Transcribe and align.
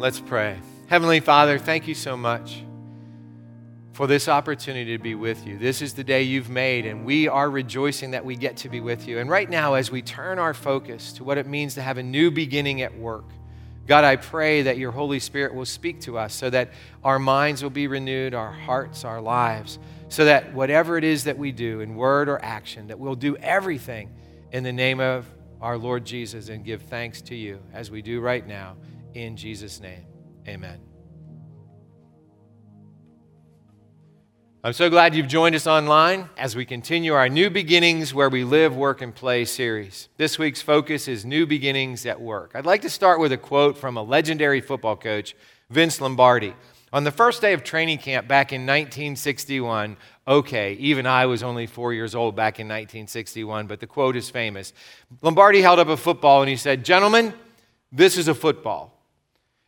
Let's 0.00 0.18
pray. 0.18 0.58
Heavenly 0.86 1.20
Father, 1.20 1.58
thank 1.58 1.86
you 1.86 1.92
so 1.92 2.16
much 2.16 2.62
for 3.92 4.06
this 4.06 4.28
opportunity 4.28 4.96
to 4.96 5.02
be 5.02 5.14
with 5.14 5.46
you. 5.46 5.58
This 5.58 5.82
is 5.82 5.92
the 5.92 6.02
day 6.02 6.22
you've 6.22 6.48
made, 6.48 6.86
and 6.86 7.04
we 7.04 7.28
are 7.28 7.50
rejoicing 7.50 8.12
that 8.12 8.24
we 8.24 8.34
get 8.34 8.56
to 8.56 8.70
be 8.70 8.80
with 8.80 9.06
you. 9.06 9.18
And 9.18 9.28
right 9.28 9.48
now, 9.50 9.74
as 9.74 9.90
we 9.90 10.00
turn 10.00 10.38
our 10.38 10.54
focus 10.54 11.12
to 11.12 11.24
what 11.24 11.36
it 11.36 11.46
means 11.46 11.74
to 11.74 11.82
have 11.82 11.98
a 11.98 12.02
new 12.02 12.30
beginning 12.30 12.80
at 12.80 12.96
work, 12.96 13.26
God, 13.86 14.04
I 14.04 14.16
pray 14.16 14.62
that 14.62 14.78
your 14.78 14.90
Holy 14.90 15.20
Spirit 15.20 15.54
will 15.54 15.66
speak 15.66 16.00
to 16.00 16.16
us 16.16 16.32
so 16.32 16.48
that 16.48 16.70
our 17.04 17.18
minds 17.18 17.62
will 17.62 17.68
be 17.68 17.86
renewed, 17.86 18.32
our 18.32 18.52
hearts, 18.52 19.04
our 19.04 19.20
lives, 19.20 19.78
so 20.08 20.24
that 20.24 20.54
whatever 20.54 20.96
it 20.96 21.04
is 21.04 21.24
that 21.24 21.36
we 21.36 21.52
do 21.52 21.80
in 21.80 21.94
word 21.94 22.30
or 22.30 22.42
action, 22.42 22.86
that 22.86 22.98
we'll 22.98 23.14
do 23.14 23.36
everything 23.36 24.08
in 24.50 24.62
the 24.62 24.72
name 24.72 24.98
of 24.98 25.26
our 25.60 25.76
Lord 25.76 26.06
Jesus 26.06 26.48
and 26.48 26.64
give 26.64 26.80
thanks 26.80 27.20
to 27.20 27.34
you 27.34 27.60
as 27.74 27.90
we 27.90 28.00
do 28.00 28.22
right 28.22 28.46
now. 28.46 28.76
In 29.14 29.36
Jesus' 29.36 29.80
name, 29.80 30.06
amen. 30.46 30.80
I'm 34.62 34.72
so 34.74 34.90
glad 34.90 35.14
you've 35.14 35.26
joined 35.26 35.56
us 35.56 35.66
online 35.66 36.28
as 36.36 36.54
we 36.54 36.64
continue 36.64 37.14
our 37.14 37.28
New 37.28 37.50
Beginnings 37.50 38.12
Where 38.12 38.28
We 38.28 38.44
Live, 38.44 38.76
Work, 38.76 39.00
and 39.00 39.14
Play 39.14 39.46
series. 39.46 40.10
This 40.16 40.38
week's 40.38 40.62
focus 40.62 41.08
is 41.08 41.24
New 41.24 41.46
Beginnings 41.46 42.04
at 42.06 42.20
Work. 42.20 42.52
I'd 42.54 42.66
like 42.66 42.82
to 42.82 42.90
start 42.90 43.20
with 43.20 43.32
a 43.32 43.38
quote 43.38 43.78
from 43.78 43.96
a 43.96 44.02
legendary 44.02 44.60
football 44.60 44.96
coach, 44.96 45.34
Vince 45.70 46.00
Lombardi. 46.00 46.54
On 46.92 47.04
the 47.04 47.10
first 47.10 47.40
day 47.40 47.52
of 47.52 47.64
training 47.64 47.98
camp 47.98 48.28
back 48.28 48.52
in 48.52 48.62
1961, 48.62 49.96
okay, 50.28 50.74
even 50.74 51.06
I 51.06 51.26
was 51.26 51.42
only 51.42 51.66
four 51.66 51.94
years 51.94 52.14
old 52.14 52.36
back 52.36 52.60
in 52.60 52.66
1961, 52.66 53.66
but 53.66 53.80
the 53.80 53.86
quote 53.86 54.14
is 54.14 54.28
famous. 54.28 54.72
Lombardi 55.22 55.62
held 55.62 55.78
up 55.78 55.88
a 55.88 55.96
football 55.96 56.42
and 56.42 56.50
he 56.50 56.56
said, 56.56 56.84
Gentlemen, 56.84 57.32
this 57.90 58.18
is 58.18 58.28
a 58.28 58.34
football. 58.34 58.99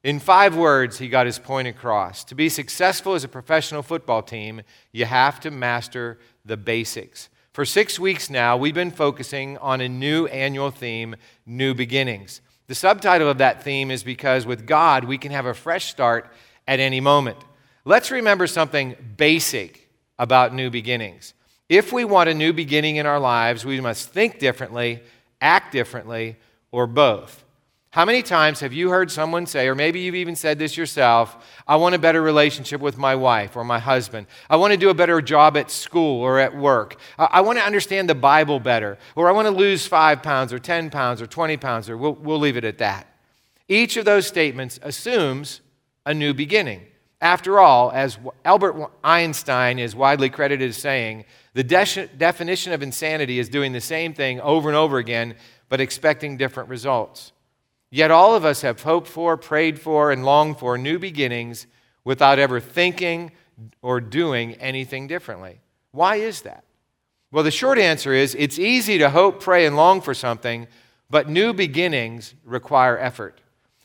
In 0.05 0.19
five 0.19 0.57
words, 0.57 0.99
he 0.99 1.09
got 1.09 1.27
his 1.27 1.39
point 1.39 1.69
across. 1.69 2.25
To 2.25 2.35
be 2.35 2.49
successful 2.49 3.15
as 3.15 3.23
a 3.23 3.29
professional 3.29 3.83
football 3.83 4.23
team, 4.23 4.63
you 4.91 5.05
have 5.05 5.39
to 5.41 5.51
master 5.51 6.19
the 6.45 6.57
basics. 6.57 7.29
For 7.53 7.65
six 7.65 8.01
weeks 8.01 8.29
now, 8.29 8.57
we've 8.57 8.75
been 8.75 8.91
focusing 8.91 9.59
on 9.59 9.81
a 9.81 9.89
new 9.89 10.27
annual 10.27 10.71
theme, 10.71 11.15
New 11.47 11.75
Beginnings. 11.75 12.41
The 12.67 12.75
subtitle 12.75 13.29
of 13.29 13.39
that 13.39 13.63
theme 13.63 13.91
is 13.91 14.03
because 14.03 14.47
with 14.47 14.67
God, 14.67 15.05
we 15.05 15.19
can 15.19 15.31
have 15.31 15.47
a 15.47 15.55
fresh 15.55 15.91
start 15.91 16.33
at 16.67 16.81
any 16.81 17.01
moment. 17.01 17.39
Let's 17.85 18.11
remember 18.11 18.47
something 18.47 18.97
basic 19.17 19.89
about 20.19 20.55
new 20.55 20.71
beginnings. 20.71 21.35
If 21.69 21.93
we 21.93 22.05
want 22.05 22.29
a 22.29 22.35
new 22.35 22.53
beginning 22.53 22.97
in 22.97 23.07
our 23.07 23.21
lives, 23.21 23.65
we 23.65 23.81
must 23.81 24.09
think 24.09 24.39
differently, 24.39 25.01
act 25.41 25.73
differently, 25.73 26.37
or 26.71 26.87
both. 26.87 27.45
How 27.93 28.07
many 28.07 28.23
times 28.23 28.61
have 28.61 28.73
you 28.73 28.89
heard 28.89 29.11
someone 29.11 29.45
say, 29.45 29.69
or 29.69 29.75
maybe 29.75 30.01
you've 30.01 30.15
even 30.15 30.35
said 30.35 30.59
this 30.59 30.79
yourself, 30.79 31.37
I 31.69 31.77
want 31.77 31.95
a 31.95 31.99
better 31.99 32.23
relationship 32.23 32.81
with 32.81 32.97
my 32.97 33.15
wife 33.15 33.55
or 33.55 33.65
my 33.65 33.79
husband. 33.79 34.29
I 34.49 34.57
want 34.57 34.73
to 34.73 34.79
do 34.79 34.89
a 34.89 34.95
better 34.95 35.21
job 35.21 35.59
at 35.59 35.71
school 35.71 36.23
or 36.23 36.39
at 36.39 36.57
work. 36.57 36.97
I 37.19 37.43
want 37.43 37.59
to 37.59 37.65
understand 37.67 38.09
the 38.09 38.15
Bible 38.15 38.61
better. 38.61 38.97
Or 39.15 39.29
I 39.29 39.33
want 39.33 39.47
to 39.47 39.53
lose 39.53 39.87
five 39.87 40.23
pounds 40.23 40.55
or 40.55 40.59
10 40.59 40.89
pounds 40.89 41.21
or 41.21 41.27
20 41.27 41.59
pounds, 41.59 41.91
or 41.91 41.99
we'll, 41.99 42.15
we'll 42.15 42.39
leave 42.39 42.57
it 42.57 42.65
at 42.65 42.79
that. 42.79 43.09
Each 43.69 43.99
of 43.99 44.07
those 44.07 44.27
statements 44.27 44.81
assumes 44.83 45.61
a 46.07 46.15
new 46.15 46.33
beginning. 46.33 46.87
After 47.21 47.61
all, 47.61 47.91
as 47.93 48.19
Albert 48.47 48.91
Einstein 49.05 49.79
is 49.79 49.95
widely 49.95 50.31
credited 50.31 50.71
as 50.71 50.79
saying, 50.79 51.27
the 51.53 51.63
de- 51.63 52.09
definition 52.17 52.73
of 52.73 52.83
insanity 52.83 53.39
is 53.39 53.51
doing 53.51 53.73
the 53.73 53.83
same 53.83 54.15
thing 54.15 54.41
over 54.41 54.71
and 54.71 54.77
over 54.79 54.97
again, 54.97 55.35
but 55.69 55.79
expecting 55.79 56.39
different 56.39 56.71
results. 56.71 57.33
Yet 57.95 58.11
all 58.11 58.35
of 58.35 58.43
us 58.43 58.63
have 58.63 58.81
hoped 58.81 59.07
for, 59.07 59.37
prayed 59.37 59.79
for, 59.79 60.11
and 60.11 60.25
longed 60.25 60.59
for 60.59 60.79
new 60.79 60.99
beginnings 60.99 61.67
without 62.05 62.39
ever 62.39 62.59
thinking 62.59 63.33
or 63.83 64.01
doing 64.01 64.55
anything 64.55 65.07
differently. 65.07 65.61
Why 65.91 66.17
is 66.17 66.41
that? 66.41 66.65
Well, 67.31 67.45
the 67.45 67.51
short 67.51 67.79
answer 67.79 68.15
is 68.15 68.35
it's 68.35 68.59
easy 68.59 68.97
to 68.97 69.11
hope, 69.11 69.43
pray, 69.43 69.67
and 69.67 69.77
long 69.77 70.01
for 70.01 70.15
something, 70.15 70.69
but 71.11 71.29
new 71.29 71.53
beginnings 71.53 72.35
require 72.47 72.99
effort. 72.99 73.43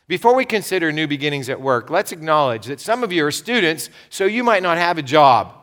Before 0.08 0.34
we 0.34 0.46
consider 0.46 0.94
new 0.94 1.06
beginnings 1.06 1.50
at 1.50 1.60
work, 1.60 1.90
let's 1.90 2.14
acknowledge 2.14 2.68
that 2.68 2.80
some 2.80 3.04
of 3.04 3.12
you 3.12 3.26
are 3.26 3.32
students, 3.32 3.90
so 4.10 4.24
you 4.24 4.42
might 4.42 4.64
not 4.64 4.78
have 4.78 4.98
a 4.98 5.04
job. 5.04 5.54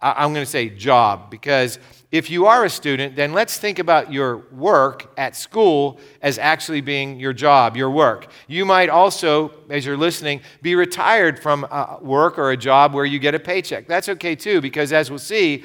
I'm 0.00 0.32
going 0.32 0.44
to 0.44 0.50
say 0.50 0.68
job 0.68 1.30
because 1.30 1.78
if 2.10 2.30
you 2.30 2.46
are 2.46 2.64
a 2.64 2.70
student, 2.70 3.16
then 3.16 3.32
let's 3.32 3.58
think 3.58 3.78
about 3.78 4.12
your 4.12 4.38
work 4.52 5.12
at 5.18 5.36
school 5.36 6.00
as 6.22 6.38
actually 6.38 6.80
being 6.80 7.20
your 7.20 7.32
job, 7.32 7.76
your 7.76 7.90
work. 7.90 8.30
You 8.46 8.64
might 8.64 8.88
also, 8.88 9.52
as 9.68 9.84
you're 9.84 9.96
listening, 9.96 10.40
be 10.62 10.74
retired 10.74 11.38
from 11.38 11.64
a 11.64 11.98
work 12.00 12.38
or 12.38 12.50
a 12.50 12.56
job 12.56 12.94
where 12.94 13.04
you 13.04 13.18
get 13.18 13.34
a 13.34 13.38
paycheck. 13.38 13.86
That's 13.86 14.08
okay 14.08 14.34
too, 14.34 14.60
because 14.60 14.92
as 14.92 15.10
we'll 15.10 15.18
see, 15.18 15.64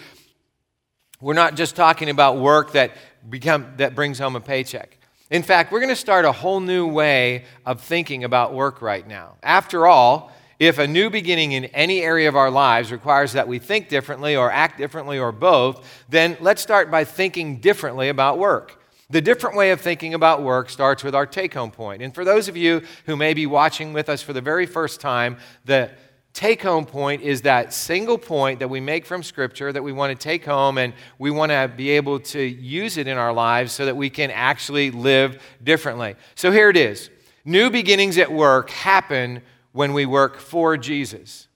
we're 1.22 1.34
not 1.34 1.56
just 1.56 1.76
talking 1.76 2.10
about 2.10 2.38
work 2.40 2.74
that, 2.74 2.92
become, 3.30 3.74
that 3.78 3.96
brings 3.96 4.20
home 4.20 4.36
a 4.36 4.42
paycheck. 4.42 4.98
In 5.30 5.42
fact, 5.42 5.72
we're 5.72 5.80
going 5.80 5.90
to 5.90 5.96
start 5.96 6.26
a 6.26 6.32
whole 6.32 6.60
new 6.60 6.86
way 6.86 7.46
of 7.66 7.82
thinking 7.82 8.26
about 8.26 8.54
work 8.54 8.82
right 8.82 9.08
now. 9.08 9.38
After 9.42 9.88
all, 9.88 10.32
if 10.60 10.78
a 10.78 10.88
new 10.88 11.10
beginning 11.10 11.54
in 11.54 11.66
any 11.66 12.02
area 12.02 12.28
of 12.28 12.36
our 12.36 12.52
lives 12.52 12.92
requires 12.92 13.34
that 13.34 13.48
we 13.48 13.60
think 13.60 13.90
differently 13.90 14.36
or 14.36 14.52
act 14.52 14.78
differently 14.78 15.18
or 15.18 15.32
both, 15.32 16.04
then 16.10 16.38
let's 16.40 16.62
start 16.62 16.92
by 16.92 17.04
thinking 17.04 17.58
differently 17.58 18.10
about 18.10 18.38
work. 18.38 18.80
The 19.10 19.22
different 19.22 19.56
way 19.56 19.72
of 19.72 19.82
thinking 19.82 20.14
about 20.14 20.42
work 20.42 20.70
starts 20.70 21.04
with 21.04 21.14
our 21.14 21.26
take 21.26 21.54
home 21.54 21.72
point. 21.72 22.02
And 22.02 22.16
for 22.16 22.24
those 22.24 22.48
of 22.48 22.58
you 22.58 22.84
who 23.06 23.16
may 23.16 23.34
be 23.34 23.46
watching 23.46 23.94
with 23.94 24.10
us 24.10 24.22
for 24.22 24.34
the 24.34 24.42
very 24.42 24.66
first 24.66 25.02
time, 25.02 25.38
the 25.66 25.92
take 26.34 26.64
home 26.64 26.86
point 26.86 27.22
is 27.22 27.44
that 27.44 27.74
single 27.74 28.18
point 28.18 28.60
that 28.60 28.68
we 28.68 28.80
make 28.80 29.06
from 29.06 29.22
Scripture 29.22 29.72
that 29.72 29.84
we 29.84 29.92
want 29.92 30.18
to 30.18 30.24
take 30.24 30.44
home 30.46 30.78
and 30.78 30.94
we 31.20 31.30
want 31.30 31.52
to 31.52 31.72
be 31.76 31.92
able 31.92 32.20
to 32.20 32.42
use 32.42 32.98
it 32.98 33.08
in 33.08 33.18
our 33.18 33.34
lives 33.34 33.72
so 33.72 33.86
that 33.86 33.96
we 33.96 34.10
can 34.10 34.32
actually 34.32 34.90
live 34.90 35.42
differently. 35.64 36.16
So 36.36 36.52
here 36.52 36.70
it 36.70 36.78
is 36.78 37.10
New 37.46 37.70
beginnings 37.70 38.18
at 38.18 38.32
work 38.32 38.70
happen 38.70 39.42
when 39.74 39.94
we 39.94 40.06
work 40.06 40.40
for 40.40 40.78
Jesus. 40.78 41.48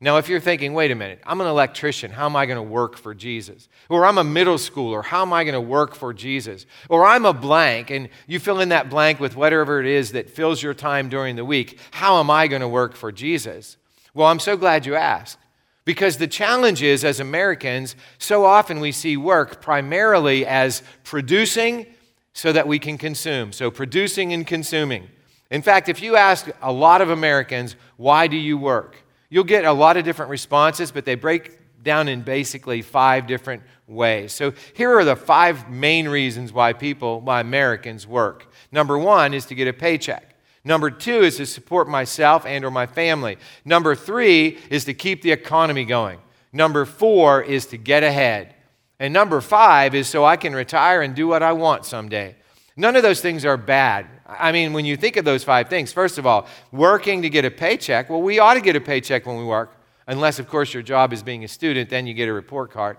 Now, 0.00 0.18
if 0.18 0.28
you're 0.28 0.40
thinking, 0.40 0.74
wait 0.74 0.90
a 0.90 0.94
minute, 0.94 1.20
I'm 1.24 1.40
an 1.40 1.46
electrician, 1.46 2.10
how 2.10 2.26
am 2.26 2.36
I 2.36 2.44
going 2.44 2.56
to 2.56 2.62
work 2.62 2.98
for 2.98 3.14
Jesus? 3.14 3.68
Or 3.88 4.04
I'm 4.04 4.18
a 4.18 4.24
middle 4.24 4.56
schooler, 4.56 5.02
how 5.02 5.22
am 5.22 5.32
I 5.32 5.44
going 5.44 5.54
to 5.54 5.60
work 5.60 5.94
for 5.94 6.12
Jesus? 6.12 6.66
Or 6.90 7.06
I'm 7.06 7.24
a 7.24 7.32
blank, 7.32 7.90
and 7.90 8.10
you 8.26 8.38
fill 8.38 8.60
in 8.60 8.68
that 8.68 8.90
blank 8.90 9.18
with 9.18 9.34
whatever 9.34 9.80
it 9.80 9.86
is 9.86 10.12
that 10.12 10.28
fills 10.28 10.62
your 10.62 10.74
time 10.74 11.08
during 11.08 11.36
the 11.36 11.44
week, 11.44 11.78
how 11.92 12.20
am 12.20 12.30
I 12.30 12.48
going 12.48 12.60
to 12.60 12.68
work 12.68 12.94
for 12.94 13.10
Jesus? 13.10 13.78
Well, 14.12 14.26
I'm 14.26 14.40
so 14.40 14.58
glad 14.58 14.84
you 14.84 14.94
asked. 14.94 15.38
Because 15.84 16.16
the 16.16 16.26
challenge 16.26 16.82
is, 16.82 17.04
as 17.04 17.20
Americans, 17.20 17.94
so 18.18 18.44
often 18.44 18.80
we 18.80 18.90
see 18.90 19.16
work 19.16 19.60
primarily 19.60 20.44
as 20.46 20.82
producing 21.02 21.86
so 22.32 22.52
that 22.52 22.66
we 22.66 22.78
can 22.78 22.98
consume. 22.98 23.52
So, 23.52 23.70
producing 23.70 24.32
and 24.32 24.46
consuming. 24.46 25.08
In 25.54 25.62
fact, 25.62 25.88
if 25.88 26.02
you 26.02 26.16
ask 26.16 26.48
a 26.62 26.72
lot 26.72 27.00
of 27.00 27.10
Americans, 27.10 27.76
why 27.96 28.26
do 28.26 28.36
you 28.36 28.58
work? 28.58 28.96
You'll 29.30 29.44
get 29.44 29.64
a 29.64 29.72
lot 29.72 29.96
of 29.96 30.04
different 30.04 30.32
responses, 30.32 30.90
but 30.90 31.04
they 31.04 31.14
break 31.14 31.56
down 31.84 32.08
in 32.08 32.22
basically 32.22 32.82
five 32.82 33.28
different 33.28 33.62
ways. 33.86 34.32
So 34.32 34.52
here 34.74 34.98
are 34.98 35.04
the 35.04 35.14
five 35.14 35.70
main 35.70 36.08
reasons 36.08 36.52
why 36.52 36.72
people, 36.72 37.20
why 37.20 37.40
Americans 37.40 38.04
work. 38.04 38.52
Number 38.72 38.98
one 38.98 39.32
is 39.32 39.46
to 39.46 39.54
get 39.54 39.68
a 39.68 39.72
paycheck. 39.72 40.34
Number 40.64 40.90
two 40.90 41.22
is 41.22 41.36
to 41.36 41.46
support 41.46 41.88
myself 41.88 42.44
and 42.44 42.64
or 42.64 42.72
my 42.72 42.86
family. 42.86 43.38
Number 43.64 43.94
three 43.94 44.58
is 44.70 44.84
to 44.86 44.92
keep 44.92 45.22
the 45.22 45.30
economy 45.30 45.84
going. 45.84 46.18
Number 46.52 46.84
four 46.84 47.40
is 47.40 47.66
to 47.66 47.76
get 47.76 48.02
ahead. 48.02 48.56
And 48.98 49.14
number 49.14 49.40
five 49.40 49.94
is 49.94 50.08
so 50.08 50.24
I 50.24 50.36
can 50.36 50.52
retire 50.52 51.00
and 51.00 51.14
do 51.14 51.28
what 51.28 51.44
I 51.44 51.52
want 51.52 51.84
someday. 51.84 52.34
None 52.76 52.96
of 52.96 53.04
those 53.04 53.20
things 53.20 53.44
are 53.44 53.56
bad. 53.56 54.08
I 54.38 54.52
mean, 54.52 54.72
when 54.72 54.84
you 54.84 54.96
think 54.96 55.16
of 55.16 55.24
those 55.24 55.44
five 55.44 55.68
things, 55.68 55.92
first 55.92 56.18
of 56.18 56.26
all, 56.26 56.46
working 56.72 57.22
to 57.22 57.30
get 57.30 57.44
a 57.44 57.50
paycheck, 57.50 58.10
well, 58.10 58.22
we 58.22 58.38
ought 58.38 58.54
to 58.54 58.60
get 58.60 58.76
a 58.76 58.80
paycheck 58.80 59.26
when 59.26 59.36
we 59.36 59.44
work, 59.44 59.76
unless, 60.06 60.38
of 60.38 60.48
course, 60.48 60.74
your 60.74 60.82
job 60.82 61.12
is 61.12 61.22
being 61.22 61.44
a 61.44 61.48
student, 61.48 61.90
then 61.90 62.06
you 62.06 62.14
get 62.14 62.28
a 62.28 62.32
report 62.32 62.70
card. 62.70 62.96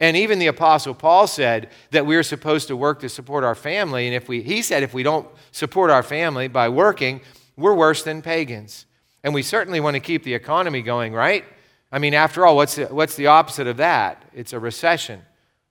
And 0.00 0.16
even 0.16 0.38
the 0.38 0.46
Apostle 0.46 0.94
Paul 0.94 1.26
said 1.26 1.70
that 1.90 2.06
we're 2.06 2.22
supposed 2.22 2.68
to 2.68 2.76
work 2.76 3.00
to 3.00 3.08
support 3.08 3.42
our 3.42 3.54
family. 3.54 4.06
And 4.06 4.14
if 4.14 4.28
we, 4.28 4.42
he 4.42 4.62
said 4.62 4.82
if 4.82 4.94
we 4.94 5.02
don't 5.02 5.28
support 5.50 5.90
our 5.90 6.04
family 6.04 6.46
by 6.46 6.68
working, 6.68 7.20
we're 7.56 7.74
worse 7.74 8.04
than 8.04 8.22
pagans. 8.22 8.86
And 9.24 9.34
we 9.34 9.42
certainly 9.42 9.80
want 9.80 9.94
to 9.94 10.00
keep 10.00 10.22
the 10.22 10.34
economy 10.34 10.82
going, 10.82 11.12
right? 11.12 11.44
I 11.90 11.98
mean, 11.98 12.14
after 12.14 12.46
all, 12.46 12.54
what's 12.54 12.76
the, 12.76 12.86
what's 12.86 13.16
the 13.16 13.26
opposite 13.26 13.66
of 13.66 13.78
that? 13.78 14.22
It's 14.32 14.52
a 14.52 14.60
recession 14.60 15.22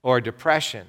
or 0.03 0.17
a 0.17 0.23
depression 0.23 0.87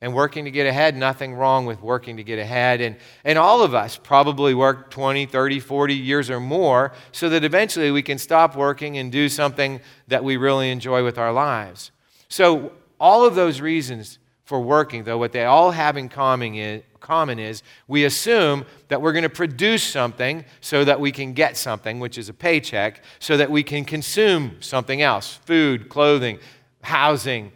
and 0.00 0.12
working 0.14 0.44
to 0.44 0.50
get 0.50 0.66
ahead, 0.66 0.94
nothing 0.94 1.34
wrong 1.34 1.64
with 1.64 1.80
working 1.80 2.18
to 2.18 2.24
get 2.24 2.38
ahead. 2.38 2.80
And, 2.80 2.96
and 3.24 3.38
all 3.38 3.62
of 3.62 3.74
us 3.74 3.96
probably 3.96 4.54
work 4.54 4.90
20, 4.90 5.26
30, 5.26 5.60
40 5.60 5.94
years 5.94 6.28
or 6.28 6.38
more 6.38 6.92
so 7.12 7.28
that 7.30 7.44
eventually 7.44 7.90
we 7.90 8.02
can 8.02 8.18
stop 8.18 8.56
working 8.56 8.98
and 8.98 9.10
do 9.10 9.28
something 9.28 9.80
that 10.08 10.22
we 10.22 10.36
really 10.36 10.70
enjoy 10.70 11.02
with 11.02 11.18
our 11.18 11.32
lives. 11.32 11.92
So, 12.28 12.72
all 12.98 13.26
of 13.26 13.34
those 13.34 13.60
reasons 13.60 14.18
for 14.44 14.60
working, 14.60 15.04
though, 15.04 15.18
what 15.18 15.32
they 15.32 15.44
all 15.44 15.70
have 15.70 15.96
in 15.96 16.08
common 16.08 16.54
is, 16.54 16.82
common 17.00 17.38
is 17.38 17.62
we 17.88 18.04
assume 18.04 18.64
that 18.88 19.00
we're 19.00 19.12
going 19.12 19.22
to 19.22 19.28
produce 19.28 19.82
something 19.82 20.44
so 20.60 20.84
that 20.84 20.98
we 20.98 21.12
can 21.12 21.32
get 21.32 21.56
something, 21.56 22.00
which 22.00 22.16
is 22.16 22.28
a 22.28 22.34
paycheck, 22.34 23.02
so 23.18 23.36
that 23.36 23.50
we 23.50 23.62
can 23.62 23.84
consume 23.84 24.56
something 24.60 25.02
else 25.02 25.34
food, 25.44 25.88
clothing, 25.88 26.38
housing, 26.82 27.52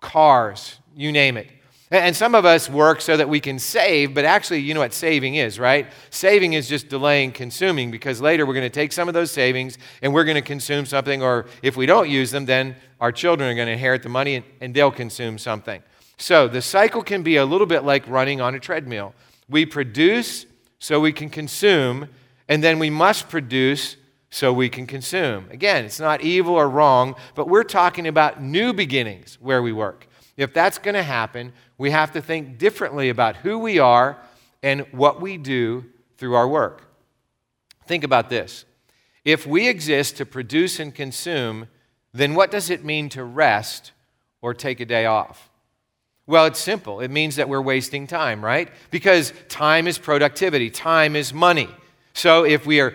cars, 0.00 0.78
you 0.96 1.12
name 1.12 1.36
it. 1.36 1.48
And 1.90 2.14
some 2.14 2.34
of 2.34 2.44
us 2.44 2.68
work 2.68 3.00
so 3.00 3.16
that 3.16 3.30
we 3.30 3.40
can 3.40 3.58
save, 3.58 4.12
but 4.12 4.26
actually, 4.26 4.60
you 4.60 4.74
know 4.74 4.80
what 4.80 4.92
saving 4.92 5.36
is, 5.36 5.58
right? 5.58 5.86
Saving 6.10 6.52
is 6.52 6.68
just 6.68 6.88
delaying 6.88 7.32
consuming 7.32 7.90
because 7.90 8.20
later 8.20 8.44
we're 8.44 8.52
going 8.52 8.66
to 8.66 8.70
take 8.70 8.92
some 8.92 9.08
of 9.08 9.14
those 9.14 9.30
savings 9.30 9.78
and 10.02 10.12
we're 10.12 10.24
going 10.24 10.34
to 10.34 10.42
consume 10.42 10.84
something, 10.84 11.22
or 11.22 11.46
if 11.62 11.78
we 11.78 11.86
don't 11.86 12.10
use 12.10 12.30
them, 12.30 12.44
then 12.44 12.76
our 13.00 13.10
children 13.10 13.48
are 13.48 13.54
going 13.54 13.68
to 13.68 13.72
inherit 13.72 14.02
the 14.02 14.10
money 14.10 14.44
and, 14.60 14.74
they'll 14.74 14.90
consume 14.90 15.38
something. 15.38 15.82
So 16.18 16.46
the 16.46 16.60
cycle 16.60 17.02
can 17.02 17.22
be 17.22 17.36
a 17.36 17.44
little 17.46 17.66
bit 17.66 17.84
like 17.84 18.06
running 18.06 18.40
on 18.40 18.54
a 18.54 18.60
treadmill. 18.60 19.14
We 19.48 19.64
produce 19.64 20.44
so 20.78 21.00
we 21.00 21.12
can 21.12 21.30
consume, 21.30 22.08
and 22.48 22.62
then 22.62 22.78
we 22.78 22.90
must 22.90 23.30
produce 23.30 23.96
so 24.30 24.52
we 24.52 24.68
can 24.68 24.86
consume. 24.86 25.46
Again, 25.50 25.86
it's 25.86 26.00
not 26.00 26.20
evil 26.20 26.54
or 26.54 26.68
wrong, 26.68 27.14
but 27.34 27.48
we're 27.48 27.64
talking 27.64 28.06
about 28.06 28.42
new 28.42 28.74
beginnings 28.74 29.38
where 29.40 29.62
we 29.62 29.72
work. 29.72 30.07
If 30.38 30.54
that's 30.54 30.78
going 30.78 30.94
to 30.94 31.02
happen, 31.02 31.52
we 31.76 31.90
have 31.90 32.12
to 32.12 32.22
think 32.22 32.58
differently 32.58 33.10
about 33.10 33.36
who 33.36 33.58
we 33.58 33.80
are 33.80 34.16
and 34.62 34.86
what 34.92 35.20
we 35.20 35.36
do 35.36 35.84
through 36.16 36.34
our 36.34 36.48
work. 36.48 36.84
Think 37.86 38.04
about 38.04 38.30
this. 38.30 38.64
If 39.24 39.46
we 39.46 39.68
exist 39.68 40.16
to 40.18 40.24
produce 40.24 40.78
and 40.78 40.94
consume, 40.94 41.66
then 42.14 42.34
what 42.34 42.52
does 42.52 42.70
it 42.70 42.84
mean 42.84 43.08
to 43.10 43.24
rest 43.24 43.90
or 44.40 44.54
take 44.54 44.78
a 44.78 44.86
day 44.86 45.06
off? 45.06 45.50
Well, 46.28 46.46
it's 46.46 46.60
simple. 46.60 47.00
It 47.00 47.10
means 47.10 47.36
that 47.36 47.48
we're 47.48 47.60
wasting 47.60 48.06
time, 48.06 48.44
right? 48.44 48.68
Because 48.92 49.32
time 49.48 49.88
is 49.88 49.98
productivity, 49.98 50.70
time 50.70 51.16
is 51.16 51.34
money. 51.34 51.68
So 52.12 52.44
if 52.44 52.64
we 52.64 52.80
are 52.80 52.94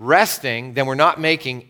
resting, 0.00 0.74
then 0.74 0.86
we're 0.86 0.96
not 0.96 1.20
making 1.20 1.68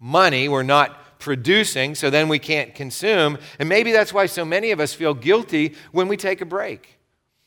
money, 0.00 0.48
we're 0.48 0.62
not 0.62 0.98
producing, 1.22 1.94
so 1.94 2.10
then 2.10 2.28
we 2.28 2.38
can't 2.38 2.74
consume. 2.74 3.38
And 3.58 3.68
maybe 3.68 3.92
that's 3.92 4.12
why 4.12 4.26
so 4.26 4.44
many 4.44 4.72
of 4.72 4.80
us 4.80 4.92
feel 4.92 5.14
guilty 5.14 5.74
when 5.92 6.08
we 6.08 6.18
take 6.18 6.42
a 6.42 6.44
break, 6.44 6.98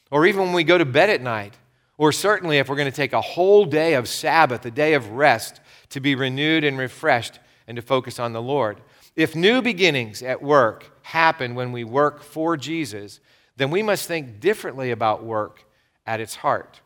or 0.10 0.26
even 0.26 0.42
when 0.42 0.54
we 0.54 0.64
go 0.64 0.80
to 0.80 0.86
bed 0.86 1.12
at 1.12 1.22
night, 1.22 1.54
or 1.98 2.12
certainly 2.12 2.58
if 2.58 2.68
we're 2.68 2.76
going 2.76 2.90
to 2.90 2.96
take 2.96 3.14
a 3.14 3.22
whole 3.22 3.66
day 3.66 3.94
of 3.94 4.08
Sabbath, 4.08 4.66
a 4.66 4.72
day 4.72 4.94
of 4.94 5.12
rest, 5.12 5.60
to 5.90 6.00
be 6.00 6.16
renewed 6.16 6.64
and 6.64 6.78
refreshed 6.78 7.40
and 7.68 7.76
to 7.76 7.82
focus 7.82 8.20
on 8.20 8.34
the 8.34 8.42
Lord. 8.42 8.82
If 9.16 9.36
new 9.36 9.62
beginnings 9.62 10.24
at 10.24 10.42
work 10.42 10.92
happen 11.04 11.56
when 11.56 11.72
we 11.72 11.84
work 11.84 12.24
for 12.24 12.58
Jesus, 12.58 13.20
then 13.56 13.70
we 13.70 13.84
must 13.84 14.08
think 14.08 14.40
differently 14.40 14.92
about 14.92 15.24
work 15.24 15.64
at 16.06 16.20
its 16.20 16.36
heart. 16.36 16.82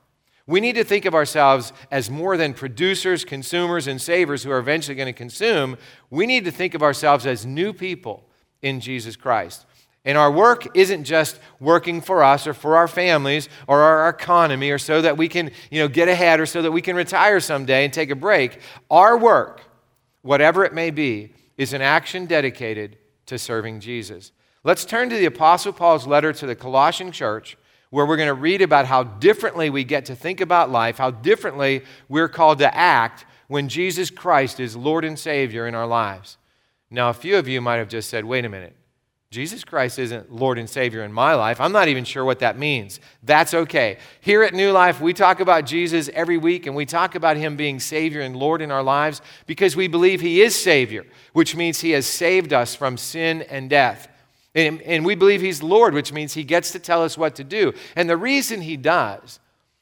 We 0.49 0.61
need 0.61 0.77
to 0.77 0.83
think 0.83 1.05
of 1.05 1.13
ourselves 1.13 1.73
as 1.91 2.09
more 2.09 2.35
than 2.35 2.55
producers, 2.55 3.23
consumers, 3.23 3.85
and 3.85 4.01
savers 4.01 4.41
who 4.41 4.49
are 4.49 4.57
eventually 4.57 4.95
going 4.95 5.05
to 5.05 5.13
consume. 5.13 5.77
We 6.09 6.25
need 6.25 6.43
to 6.45 6.51
think 6.51 6.73
of 6.73 6.81
ourselves 6.81 7.27
as 7.27 7.45
new 7.45 7.71
people 7.71 8.27
in 8.63 8.79
Jesus 8.79 9.15
Christ. 9.15 9.67
And 10.05 10.17
our 10.17 10.31
work 10.31 10.75
isn't 10.75 11.03
just 11.03 11.39
working 11.59 12.01
for 12.01 12.23
us 12.23 12.47
or 12.47 12.55
for 12.55 12.77
our 12.77 12.87
families 12.87 13.47
or 13.67 13.81
our 13.81 14.09
economy 14.09 14.71
or 14.71 14.79
so 14.79 15.03
that 15.03 15.17
we 15.17 15.27
can, 15.27 15.51
you 15.69 15.81
know, 15.81 15.87
get 15.87 16.07
ahead 16.07 16.39
or 16.39 16.47
so 16.47 16.63
that 16.63 16.71
we 16.71 16.81
can 16.81 16.95
retire 16.95 17.39
someday 17.39 17.85
and 17.85 17.93
take 17.93 18.09
a 18.09 18.15
break. 18.15 18.59
Our 18.89 19.19
work, 19.19 19.61
whatever 20.23 20.65
it 20.65 20.73
may 20.73 20.89
be, 20.89 21.35
is 21.57 21.73
an 21.73 21.83
action 21.83 22.25
dedicated 22.25 22.97
to 23.27 23.37
serving 23.37 23.81
Jesus. 23.81 24.31
Let's 24.63 24.83
turn 24.83 25.11
to 25.11 25.15
the 25.15 25.27
Apostle 25.27 25.73
Paul's 25.73 26.07
letter 26.07 26.33
to 26.33 26.47
the 26.47 26.55
Colossian 26.55 27.11
church 27.11 27.55
where 27.89 28.06
we're 28.06 28.18
going 28.18 28.27
to 28.27 28.33
read 28.33 28.62
about 28.62 28.86
how 28.86 29.03
differently 29.03 29.69
we 29.69 29.83
get 29.83 30.06
to 30.06 30.15
think 30.15 30.41
about 30.41 30.69
life, 30.69 30.97
how 30.97 31.12
differently 31.12 31.83
we're 32.07 32.30
called 32.30 32.59
to 32.59 32.75
act 32.75 33.25
when 33.47 33.68
Jesus 33.68 34.09
Christ 34.09 34.59
is 34.59 34.75
Lord 34.75 35.03
and 35.03 35.18
Savior 35.18 35.68
in 35.68 35.74
our 35.74 35.88
lives. 35.88 36.38
Now, 36.91 37.09
a 37.09 37.13
few 37.13 37.38
of 37.38 37.47
you 37.47 37.62
might 37.62 37.77
have 37.77 37.89
just 37.89 38.09
said, 38.09 38.25
wait 38.25 38.45
a 38.45 38.50
minute. 38.50 38.75
Jesus 39.31 39.63
Christ 39.63 40.00
isn't 40.00 40.33
Lord 40.33 40.57
and 40.57 40.68
Savior 40.68 41.03
in 41.03 41.13
my 41.13 41.36
life. 41.36 41.62
I'm 41.62 41.71
not 41.71 41.88
even 41.88 42.03
sure 42.03 42.25
what 42.25 42.39
that 42.39 42.57
means. 42.57 43.00
That's 43.21 43.53
okay. 43.53 44.00
Here 44.21 44.42
at 44.42 44.56
New 44.56 44.71
Life, 44.71 45.01
we 45.01 45.13
talk 45.13 45.39
about 45.39 45.68
Jesus 45.68 46.09
every 46.15 46.38
week 46.38 46.65
and 46.65 46.75
we 46.75 46.88
talk 46.88 47.13
about 47.13 47.38
Him 47.38 47.56
being 47.56 47.80
Savior 47.80 48.21
and 48.21 48.35
Lord 48.35 48.59
in 48.59 48.71
our 48.71 48.81
lives 48.81 49.21
because 49.45 49.75
we 49.75 49.88
believe 49.88 50.19
He 50.19 50.42
is 50.42 50.56
Savior, 50.56 51.06
which 51.33 51.56
means 51.56 51.80
He 51.80 51.92
has 51.92 52.07
saved 52.07 52.53
us 52.53 52.74
from 52.74 52.97
sin 52.97 53.44
and 53.44 53.69
death. 53.69 54.07
And, 54.59 54.81
and 54.81 55.06
we 55.06 55.15
believe 55.15 55.41
He's 55.41 55.63
Lord, 55.63 55.94
which 55.94 56.11
means 56.11 56.33
He 56.33 56.44
gets 56.44 56.71
to 56.71 56.79
tell 56.79 57.03
us 57.03 57.17
what 57.17 57.35
to 57.35 57.44
do. 57.44 57.73
And 57.95 58.09
the 58.09 58.17
reason 58.17 58.61
He 58.61 58.75
does 58.75 59.39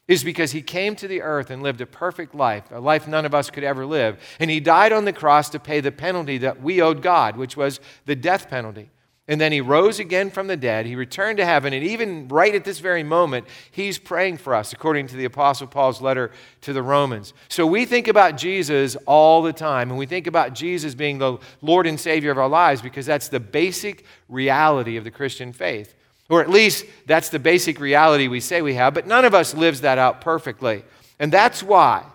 is 0.07 0.24
because 0.24 0.51
He 0.51 0.62
came 0.62 0.95
to 0.97 1.07
the 1.07 1.21
earth 1.21 1.50
and 1.50 1.63
lived 1.63 1.81
a 1.81 1.85
perfect 1.85 2.35
life, 2.35 2.65
a 2.71 2.79
life 2.79 3.07
none 3.07 3.25
of 3.25 3.33
us 3.33 3.50
could 3.50 3.63
ever 3.63 3.85
live. 3.85 4.19
And 4.39 4.51
He 4.51 4.59
died 4.59 4.94
on 4.94 5.06
the 5.06 5.13
cross 5.13 5.50
to 5.50 5.59
pay 5.59 5.79
the 5.79 5.91
penalty 5.91 6.38
that 6.39 6.62
we 6.62 6.81
owed 6.81 7.01
God, 7.01 7.38
which 7.38 7.57
was 7.57 7.79
the 8.06 8.15
death 8.15 8.50
penalty. 8.50 8.89
And 9.29 9.41
then 9.41 9.51
he 9.51 9.59
rose 9.59 10.00
again 10.00 10.31
from 10.31 10.47
the 10.47 10.56
dead. 10.56 10.85
He 10.85 10.95
returned 10.95 11.38
to 11.39 11.45
heaven. 11.45 11.74
And 11.74 11.83
even 11.83 12.29
right 12.29 12.56
at 12.56 12.63
this 12.63 12.79
very 12.79 13.03
moment, 13.03 13.45
he's 13.69 13.97
praying 13.97 14.38
for 14.38 14.56
us, 14.56 14.71
according 14.71 15.07
to 15.07 15.18
the 15.18 15.25
Apostle 15.25 15.68
Paul's 15.68 16.01
letter 16.01 16.31
to 16.62 16.71
the 16.71 16.81
Romans. 16.81 17.33
So 17.50 17.68
we 17.68 17.83
think 17.83 18.07
about 18.07 18.38
Jesus 18.38 18.95
all 19.06 19.41
the 19.41 19.51
time. 19.51 19.89
And 19.89 20.00
we 20.00 20.06
think 20.06 20.27
about 20.27 20.53
Jesus 20.53 20.95
being 20.95 21.18
the 21.18 21.39
Lord 21.62 21.88
and 21.88 22.00
Savior 22.00 22.31
of 22.31 22.38
our 22.38 22.47
lives 22.47 22.81
because 22.81 23.06
that's 23.06 23.27
the 23.27 23.41
basic 23.41 24.06
reality 24.29 24.95
of 24.95 25.03
the 25.03 25.12
Christian 25.12 25.51
faith. 25.51 25.94
Or 26.29 26.41
at 26.41 26.50
least 26.50 26.85
that's 27.06 27.27
the 27.27 27.39
basic 27.39 27.81
reality 27.81 28.29
we 28.29 28.39
say 28.39 28.62
we 28.62 28.75
have. 28.75 28.94
But 28.94 29.07
none 29.07 29.25
of 29.25 29.33
us 29.33 29.53
lives 29.53 29.81
that 29.81 29.97
out 29.97 30.21
perfectly. 30.21 30.85
And 31.19 31.33
that's 31.33 31.62
why, 31.62 32.06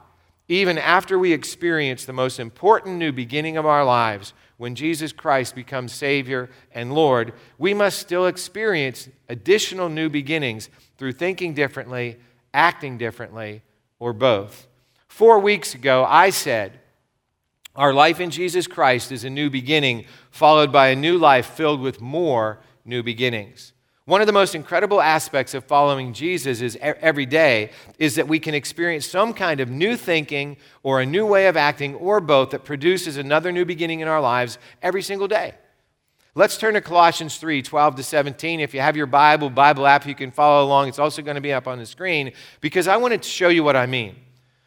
even 0.49 0.79
after 0.79 1.19
we 1.19 1.33
experience 1.33 2.07
the 2.07 2.13
most 2.15 2.41
important 2.41 2.97
new 2.97 3.13
beginning 3.13 3.59
of 3.59 3.67
our 3.67 3.85
lives, 3.85 4.33
when 4.63 4.77
Jesus 4.77 5.11
Christ 5.11 5.57
becomes 5.57 5.93
Savior 5.93 6.49
and 6.71 6.95
Lord, 6.95 7.33
we 7.59 7.75
must 7.75 7.99
still 7.99 8.29
experience 8.29 9.09
additional 9.29 9.89
new 9.89 10.09
beginnings 10.09 10.71
through 10.97 11.15
thinking 11.15 11.53
differently, 11.53 12.17
acting 12.55 12.97
differently, 12.97 13.63
or 13.99 14.13
both. 14.13 14.69
Four 15.09 15.41
weeks 15.41 15.75
ago, 15.75 16.07
I 16.09 16.31
said, 16.31 16.79
Our 17.75 17.93
life 17.93 18.21
in 18.21 18.31
Jesus 18.31 18.69
Christ 18.69 19.11
is 19.11 19.25
a 19.25 19.31
new 19.31 19.51
beginning, 19.51 20.05
followed 20.31 20.71
by 20.71 20.91
a 20.91 20.95
new 20.95 21.19
life 21.19 21.47
filled 21.47 21.81
with 21.81 22.01
more 22.01 22.61
new 22.85 23.03
beginnings. 23.03 23.73
One 24.05 24.21
of 24.21 24.27
the 24.27 24.33
most 24.33 24.57
incredible 24.57 25.01
aspects 25.01 25.55
of 25.55 25.63
following 25.65 26.13
Jesus 26.13 26.61
is 26.61 26.77
every 26.81 27.25
day 27.25 27.71
is 28.01 28.17
that 28.17 28.27
we 28.27 28.41
can 28.41 28.53
experience 28.53 29.07
some 29.07 29.33
kind 29.33 29.61
of 29.61 29.71
new 29.71 29.97
thinking 29.97 30.57
or 30.83 31.01
a 31.01 31.07
new 31.07 31.25
way 31.25 31.47
of 31.47 31.57
acting 31.57 31.95
or 31.95 32.21
both 32.21 32.51
that 32.51 32.65
produces 32.65 33.17
another 33.17 33.53
new 33.53 33.65
beginning 33.65 34.01
in 34.01 34.09
our 34.09 34.21
lives 34.21 34.59
every 34.83 35.03
single 35.03 35.29
day. 35.29 35.55
Let's 36.35 36.57
turn 36.57 36.75
to 36.75 36.81
Colossians 36.81 37.37
3 37.37 37.63
12 37.63 37.97
to 37.97 38.03
17. 38.03 38.59
If 38.59 38.75
you 38.75 38.81
have 38.81 38.97
your 38.97 39.07
Bible, 39.07 39.51
Bible 39.51 39.87
app, 39.87 40.05
you 40.05 40.17
can 40.17 40.33
follow 40.33 40.65
along. 40.65 40.89
It's 40.89 40.99
also 40.99 41.23
going 41.23 41.37
to 41.37 41.41
be 41.41 41.53
up 41.53 41.69
on 41.69 41.79
the 41.79 41.87
screen 41.87 42.33
because 42.61 42.89
I 42.89 42.97
wanted 42.97 43.23
to 43.23 43.29
show 43.29 43.51
you 43.51 43.63
what 43.63 43.77
I 43.77 43.87
mean. 43.87 44.17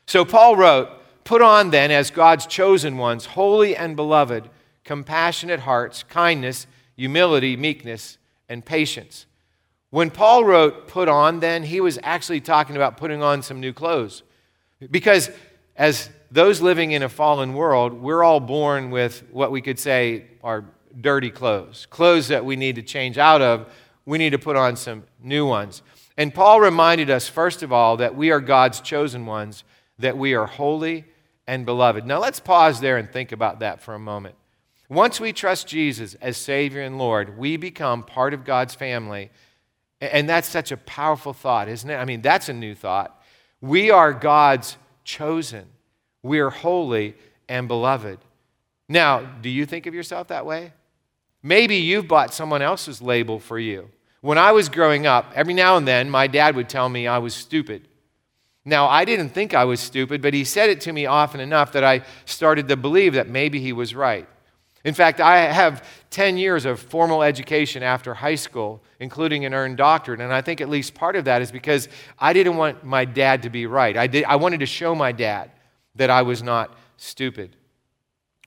So, 0.05 0.23
Paul 0.23 0.55
wrote, 0.55 0.89
Put 1.23 1.41
on 1.41 1.71
then, 1.71 1.89
as 1.89 2.11
God's 2.11 2.45
chosen 2.45 2.97
ones, 2.97 3.25
holy 3.25 3.75
and 3.75 3.95
beloved, 3.95 4.47
compassionate 4.83 5.61
hearts, 5.61 6.03
kindness, 6.03 6.67
humility, 6.95 7.57
meekness 7.57 8.19
and 8.49 8.65
patience. 8.65 9.25
When 9.89 10.11
Paul 10.11 10.43
wrote, 10.43 10.87
put 10.87 11.07
on, 11.07 11.39
then, 11.39 11.63
he 11.63 11.79
was 11.79 11.97
actually 12.03 12.41
talking 12.41 12.75
about 12.75 12.97
putting 12.97 13.23
on 13.23 13.41
some 13.41 13.59
new 13.59 13.71
clothes. 13.71 14.23
Because 14.91 15.29
as 15.75 16.09
those 16.31 16.61
living 16.61 16.91
in 16.91 17.03
a 17.03 17.09
fallen 17.09 17.53
world, 17.53 17.93
we're 17.93 18.23
all 18.23 18.39
born 18.39 18.91
with 18.91 19.23
what 19.31 19.51
we 19.51 19.61
could 19.61 19.79
say 19.79 20.25
are 20.43 20.65
dirty 20.99 21.29
clothes, 21.29 21.87
clothes 21.89 22.27
that 22.29 22.43
we 22.43 22.55
need 22.55 22.75
to 22.75 22.81
change 22.81 23.17
out 23.17 23.41
of. 23.41 23.67
We 24.05 24.17
need 24.17 24.31
to 24.31 24.39
put 24.39 24.55
on 24.55 24.75
some 24.75 25.03
new 25.21 25.45
ones. 25.47 25.81
And 26.17 26.33
Paul 26.33 26.61
reminded 26.61 27.09
us, 27.09 27.27
first 27.27 27.63
of 27.63 27.71
all, 27.73 27.97
that 27.97 28.15
we 28.15 28.31
are 28.31 28.39
God's 28.39 28.79
chosen 28.79 29.25
ones, 29.25 29.63
that 29.99 30.17
we 30.17 30.33
are 30.33 30.45
holy 30.45 31.05
and 31.47 31.65
beloved. 31.65 32.05
Now 32.05 32.19
let's 32.19 32.39
pause 32.39 32.79
there 32.79 32.97
and 32.97 33.11
think 33.11 33.31
about 33.31 33.59
that 33.59 33.81
for 33.81 33.93
a 33.93 33.99
moment. 33.99 34.35
Once 34.89 35.19
we 35.19 35.33
trust 35.33 35.67
Jesus 35.67 36.15
as 36.15 36.37
Savior 36.37 36.81
and 36.81 36.97
Lord, 36.97 37.37
we 37.37 37.57
become 37.57 38.03
part 38.03 38.33
of 38.33 38.45
God's 38.45 38.75
family. 38.75 39.31
And 39.99 40.29
that's 40.29 40.47
such 40.47 40.71
a 40.71 40.77
powerful 40.77 41.33
thought, 41.33 41.67
isn't 41.67 41.89
it? 41.89 41.95
I 41.95 42.05
mean, 42.05 42.21
that's 42.21 42.49
a 42.49 42.53
new 42.53 42.75
thought. 42.75 43.21
We 43.61 43.89
are 43.89 44.13
God's 44.13 44.77
chosen, 45.03 45.65
we 46.21 46.39
are 46.39 46.49
holy 46.49 47.15
and 47.47 47.67
beloved. 47.67 48.19
Now, 48.87 49.21
do 49.21 49.49
you 49.49 49.65
think 49.65 49.87
of 49.87 49.95
yourself 49.95 50.27
that 50.27 50.45
way? 50.45 50.73
Maybe 51.41 51.77
you've 51.77 52.07
bought 52.07 52.33
someone 52.33 52.61
else's 52.61 53.01
label 53.01 53.39
for 53.39 53.57
you. 53.57 53.89
When 54.21 54.37
I 54.37 54.51
was 54.51 54.69
growing 54.69 55.05
up, 55.05 55.31
every 55.35 55.53
now 55.53 55.77
and 55.77 55.87
then 55.87 56.09
my 56.09 56.25
dad 56.27 56.55
would 56.55 56.69
tell 56.69 56.89
me 56.89 57.07
I 57.07 57.19
was 57.19 57.35
stupid. 57.35 57.87
Now, 58.63 58.87
I 58.87 59.05
didn't 59.05 59.29
think 59.29 59.53
I 59.53 59.65
was 59.65 59.79
stupid, 59.79 60.23
but 60.23 60.33
he 60.33 60.43
said 60.43 60.71
it 60.71 60.81
to 60.81 60.93
me 60.93 61.05
often 61.05 61.39
enough 61.39 61.71
that 61.73 61.83
I 61.83 62.01
started 62.25 62.67
to 62.69 62.75
believe 62.75 63.13
that 63.13 63.29
maybe 63.29 63.59
he 63.59 63.71
was 63.73 63.93
right. 63.93 64.27
In 64.85 64.93
fact, 64.93 65.19
I 65.19 65.51
have 65.51 65.83
10 66.11 66.37
years 66.37 66.63
of 66.65 66.79
formal 66.79 67.23
education 67.23 67.81
after 67.81 68.13
high 68.13 68.35
school, 68.35 68.83
including 68.99 69.43
an 69.43 69.53
earned 69.53 69.77
doctorate. 69.77 70.21
And 70.21 70.31
I 70.31 70.41
think 70.41 70.61
at 70.61 70.69
least 70.69 70.93
part 70.93 71.15
of 71.15 71.25
that 71.25 71.41
is 71.41 71.51
because 71.51 71.89
I 72.19 72.33
didn't 72.33 72.55
want 72.55 72.83
my 72.83 73.03
dad 73.03 73.41
to 73.43 73.49
be 73.49 73.65
right. 73.65 73.97
I, 73.97 74.05
did, 74.05 74.25
I 74.25 74.35
wanted 74.35 74.59
to 74.59 74.67
show 74.67 74.93
my 74.93 75.11
dad 75.11 75.51
that 75.95 76.11
I 76.11 76.21
was 76.21 76.43
not 76.43 76.77
stupid. 76.97 77.55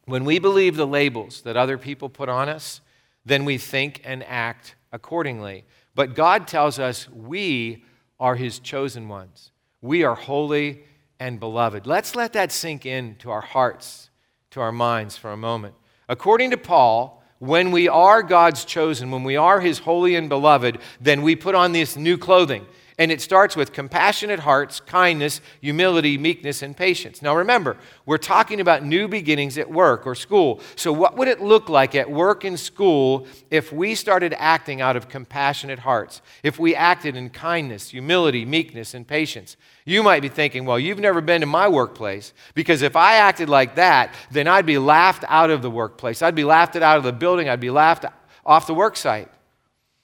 When 0.05 0.25
we 0.25 0.39
believe 0.39 0.77
the 0.77 0.87
labels 0.87 1.43
that 1.43 1.57
other 1.57 1.77
people 1.77 2.09
put 2.09 2.29
on 2.29 2.49
us, 2.49 2.81
then 3.27 3.45
we 3.45 3.59
think 3.59 4.01
and 4.05 4.23
act 4.23 4.77
accordingly. 4.93 5.65
But 5.97 6.15
God 6.15 6.47
tells 6.47 6.79
us 6.79 7.09
we 7.11 7.85
are 8.21 8.37
His 8.37 8.61
chosen 8.61 9.09
ones. 9.09 9.51
We 9.83 10.05
are 10.05 10.15
holy 10.15 10.85
and 11.19 11.41
beloved. 11.41 11.85
Let's 11.85 12.15
let 12.15 12.33
that 12.35 12.53
sink 12.53 12.87
into 12.87 13.29
our 13.29 13.41
hearts, 13.41 14.11
to 14.53 14.61
our 14.61 14.73
minds 14.73 15.17
for 15.17 15.33
a 15.33 15.37
moment. 15.37 15.75
According 16.09 16.51
to 16.51 16.57
Paul, 16.57 17.23
when 17.39 17.71
we 17.71 17.89
are 17.89 18.23
God's 18.23 18.65
chosen, 18.65 19.11
when 19.11 19.25
we 19.25 19.37
are 19.37 19.61
His 19.61 19.79
holy 19.79 20.15
and 20.15 20.29
beloved, 20.29 20.79
then 21.01 21.23
we 21.23 21.37
put 21.37 21.55
on 21.55 21.73
this 21.73 21.97
new 21.97 22.19
clothing. 22.19 22.67
And 23.01 23.13
it 23.13 23.21
starts 23.21 23.55
with 23.55 23.73
compassionate 23.73 24.41
hearts, 24.41 24.81
kindness, 24.81 25.41
humility, 25.61 26.19
meekness, 26.19 26.63
and 26.63 26.77
patience. 26.77 27.23
Now 27.23 27.37
remember, 27.37 27.77
we're 28.07 28.19
talking 28.19 28.61
about 28.61 28.85
new 28.85 29.07
beginnings 29.07 29.57
at 29.57 29.71
work 29.71 30.05
or 30.05 30.17
school. 30.17 30.61
So, 30.75 30.93
what 30.93 31.17
would 31.17 31.29
it 31.29 31.41
look 31.41 31.69
like 31.69 31.95
at 31.95 32.11
work 32.11 32.43
and 32.43 32.59
school 32.59 33.29
if 33.53 33.73
we 33.73 33.95
started 33.95 34.35
acting 34.37 34.81
out 34.81 34.97
of 34.97 35.09
compassionate 35.09 35.79
hearts? 35.79 36.23
If 36.43 36.59
we 36.59 36.75
acted 36.75 37.15
in 37.15 37.31
kindness, 37.31 37.91
humility, 37.91 38.45
meekness, 38.45 38.95
and 38.95 39.07
patience? 39.07 39.57
You 39.85 40.03
might 40.03 40.21
be 40.21 40.29
thinking, 40.29 40.65
well, 40.65 40.79
you've 40.79 40.99
never 40.99 41.21
been 41.21 41.43
to 41.43 41.47
my 41.47 41.69
workplace 41.69 42.35
because 42.55 42.83
if 42.83 42.97
I 42.97 43.15
acted 43.15 43.49
like 43.49 43.77
that, 43.77 44.13
then 44.33 44.49
I'd 44.49 44.67
be 44.67 44.79
laughed 44.79 45.25
out 45.29 45.51
of 45.51 45.63
the 45.63 45.71
workplace. 45.71 46.21
I'd 46.21 46.35
be 46.35 46.45
laughed 46.45 46.75
out 46.75 46.99
of 46.99 47.05
the 47.05 47.13
building. 47.13 47.49
I'd 47.49 47.61
be 47.61 47.71
laughed 47.71 48.07
off 48.45 48.67
the 48.67 48.75
work 48.75 48.97
site. 48.97 49.31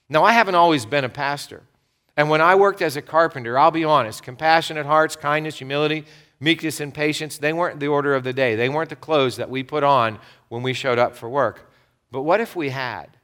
Now, 0.08 0.22
I 0.22 0.32
haven't 0.32 0.54
always 0.54 0.86
been 0.86 1.02
a 1.02 1.08
pastor. 1.08 1.64
And 2.16 2.30
when 2.30 2.40
I 2.40 2.54
worked 2.54 2.80
as 2.80 2.96
a 2.96 3.02
carpenter, 3.02 3.58
I'll 3.58 3.70
be 3.70 3.84
honest, 3.84 4.22
compassionate 4.22 4.86
hearts, 4.86 5.16
kindness, 5.16 5.58
humility, 5.58 6.04
meekness, 6.40 6.80
and 6.80 6.94
patience, 6.94 7.38
they 7.38 7.52
weren't 7.52 7.80
the 7.80 7.88
order 7.88 8.14
of 8.14 8.22
the 8.24 8.32
day. 8.32 8.54
They 8.54 8.68
weren't 8.68 8.90
the 8.90 8.96
clothes 8.96 9.36
that 9.36 9.50
we 9.50 9.62
put 9.62 9.82
on 9.82 10.18
when 10.48 10.62
we 10.62 10.72
showed 10.72 10.98
up 10.98 11.16
for 11.16 11.28
work. 11.28 11.70
But 12.12 12.22
what 12.22 12.40
if 12.40 12.54
we 12.54 12.70
had? 12.70 13.16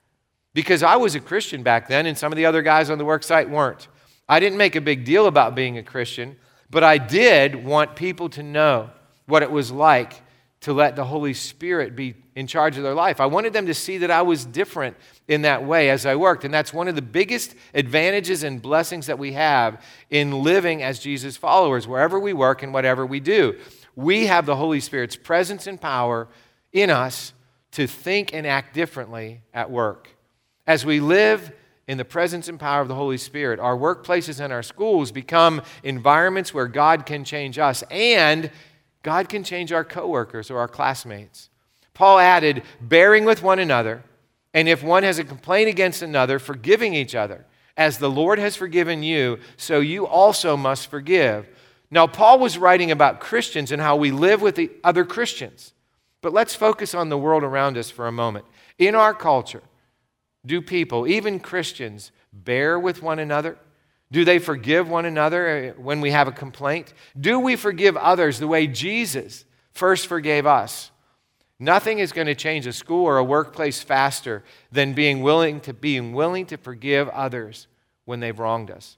Because 0.52 0.82
I 0.82 0.96
was 0.96 1.14
a 1.14 1.20
Christian 1.20 1.62
back 1.62 1.88
then, 1.88 2.06
and 2.06 2.18
some 2.18 2.32
of 2.32 2.36
the 2.36 2.46
other 2.46 2.62
guys 2.62 2.90
on 2.90 2.98
the 2.98 3.04
work 3.04 3.22
site 3.22 3.48
weren't. 3.48 3.86
I 4.28 4.40
didn't 4.40 4.58
make 4.58 4.74
a 4.74 4.80
big 4.80 5.04
deal 5.04 5.26
about 5.26 5.54
being 5.54 5.78
a 5.78 5.82
Christian, 5.82 6.36
but 6.70 6.82
I 6.82 6.98
did 6.98 7.64
want 7.64 7.94
people 7.94 8.28
to 8.30 8.42
know 8.42 8.90
what 9.26 9.42
it 9.42 9.50
was 9.50 9.70
like 9.70 10.22
to 10.62 10.72
let 10.72 10.96
the 10.96 11.04
Holy 11.04 11.34
Spirit 11.34 11.94
be 11.94 12.14
in 12.34 12.46
charge 12.46 12.76
of 12.76 12.82
their 12.82 12.94
life. 12.94 13.20
I 13.20 13.26
wanted 13.26 13.52
them 13.52 13.66
to 13.66 13.74
see 13.74 13.98
that 13.98 14.10
I 14.10 14.22
was 14.22 14.44
different 14.44 14.96
in 15.28 15.42
that 15.42 15.64
way 15.64 15.90
as 15.90 16.06
I 16.06 16.16
worked. 16.16 16.44
And 16.44 16.54
that's 16.54 16.72
one 16.72 16.88
of 16.88 16.94
the 16.94 17.02
biggest 17.02 17.54
advantages 17.74 18.42
and 18.42 18.62
blessings 18.62 19.06
that 19.06 19.18
we 19.18 19.32
have 19.32 19.84
in 20.10 20.42
living 20.42 20.82
as 20.82 20.98
Jesus 20.98 21.36
followers, 21.36 21.88
wherever 21.88 22.18
we 22.18 22.32
work 22.32 22.62
and 22.62 22.72
whatever 22.72 23.04
we 23.04 23.20
do. 23.20 23.58
We 23.96 24.26
have 24.26 24.46
the 24.46 24.56
Holy 24.56 24.80
Spirit's 24.80 25.16
presence 25.16 25.66
and 25.66 25.80
power 25.80 26.28
in 26.72 26.90
us 26.90 27.32
to 27.72 27.86
think 27.86 28.32
and 28.32 28.46
act 28.46 28.74
differently 28.74 29.42
at 29.52 29.70
work. 29.70 30.08
As 30.66 30.86
we 30.86 31.00
live 31.00 31.52
in 31.88 31.98
the 31.98 32.04
presence 32.04 32.48
and 32.48 32.58
power 32.58 32.80
of 32.80 32.88
the 32.88 32.94
Holy 32.94 33.18
Spirit, 33.18 33.58
our 33.58 33.76
workplaces 33.76 34.38
and 34.40 34.52
our 34.52 34.62
schools 34.62 35.10
become 35.10 35.60
environments 35.82 36.54
where 36.54 36.68
God 36.68 37.04
can 37.04 37.24
change 37.24 37.58
us 37.58 37.82
and 37.90 38.50
God 39.02 39.28
can 39.28 39.42
change 39.42 39.72
our 39.72 39.84
coworkers 39.84 40.50
or 40.50 40.58
our 40.58 40.68
classmates. 40.68 41.49
Paul 41.94 42.18
added, 42.18 42.62
bearing 42.80 43.24
with 43.24 43.42
one 43.42 43.58
another 43.58 44.02
and 44.52 44.68
if 44.68 44.82
one 44.82 45.02
has 45.02 45.18
a 45.18 45.24
complaint 45.24 45.68
against 45.68 46.02
another, 46.02 46.38
forgiving 46.38 46.94
each 46.94 47.14
other. 47.14 47.46
As 47.76 47.98
the 47.98 48.10
Lord 48.10 48.38
has 48.38 48.56
forgiven 48.56 49.02
you, 49.02 49.38
so 49.56 49.80
you 49.80 50.06
also 50.06 50.56
must 50.56 50.90
forgive. 50.90 51.48
Now, 51.90 52.06
Paul 52.06 52.38
was 52.38 52.58
writing 52.58 52.90
about 52.90 53.20
Christians 53.20 53.72
and 53.72 53.80
how 53.80 53.96
we 53.96 54.10
live 54.10 54.42
with 54.42 54.56
the 54.56 54.70
other 54.84 55.04
Christians. 55.04 55.72
But 56.20 56.32
let's 56.32 56.54
focus 56.54 56.94
on 56.94 57.08
the 57.08 57.18
world 57.18 57.42
around 57.42 57.78
us 57.78 57.90
for 57.90 58.06
a 58.06 58.12
moment. 58.12 58.44
In 58.78 58.94
our 58.94 59.14
culture, 59.14 59.62
do 60.44 60.60
people, 60.60 61.06
even 61.06 61.40
Christians, 61.40 62.12
bear 62.32 62.78
with 62.78 63.02
one 63.02 63.18
another? 63.18 63.56
Do 64.12 64.24
they 64.24 64.38
forgive 64.38 64.88
one 64.88 65.06
another 65.06 65.46
eh, 65.46 65.70
when 65.76 66.00
we 66.00 66.10
have 66.10 66.28
a 66.28 66.32
complaint? 66.32 66.92
Do 67.18 67.38
we 67.38 67.56
forgive 67.56 67.96
others 67.96 68.38
the 68.38 68.48
way 68.48 68.66
Jesus 68.66 69.44
first 69.72 70.06
forgave 70.06 70.46
us? 70.46 70.90
Nothing 71.62 71.98
is 71.98 72.10
going 72.10 72.26
to 72.26 72.34
change 72.34 72.66
a 72.66 72.72
school 72.72 73.04
or 73.04 73.18
a 73.18 73.24
workplace 73.24 73.82
faster 73.82 74.42
than 74.72 74.94
being 74.94 75.20
willing 75.20 75.60
to 75.60 75.74
being 75.74 76.14
willing 76.14 76.46
to 76.46 76.56
forgive 76.56 77.06
others 77.10 77.66
when 78.06 78.20
they've 78.20 78.38
wronged 78.38 78.70
us. 78.70 78.96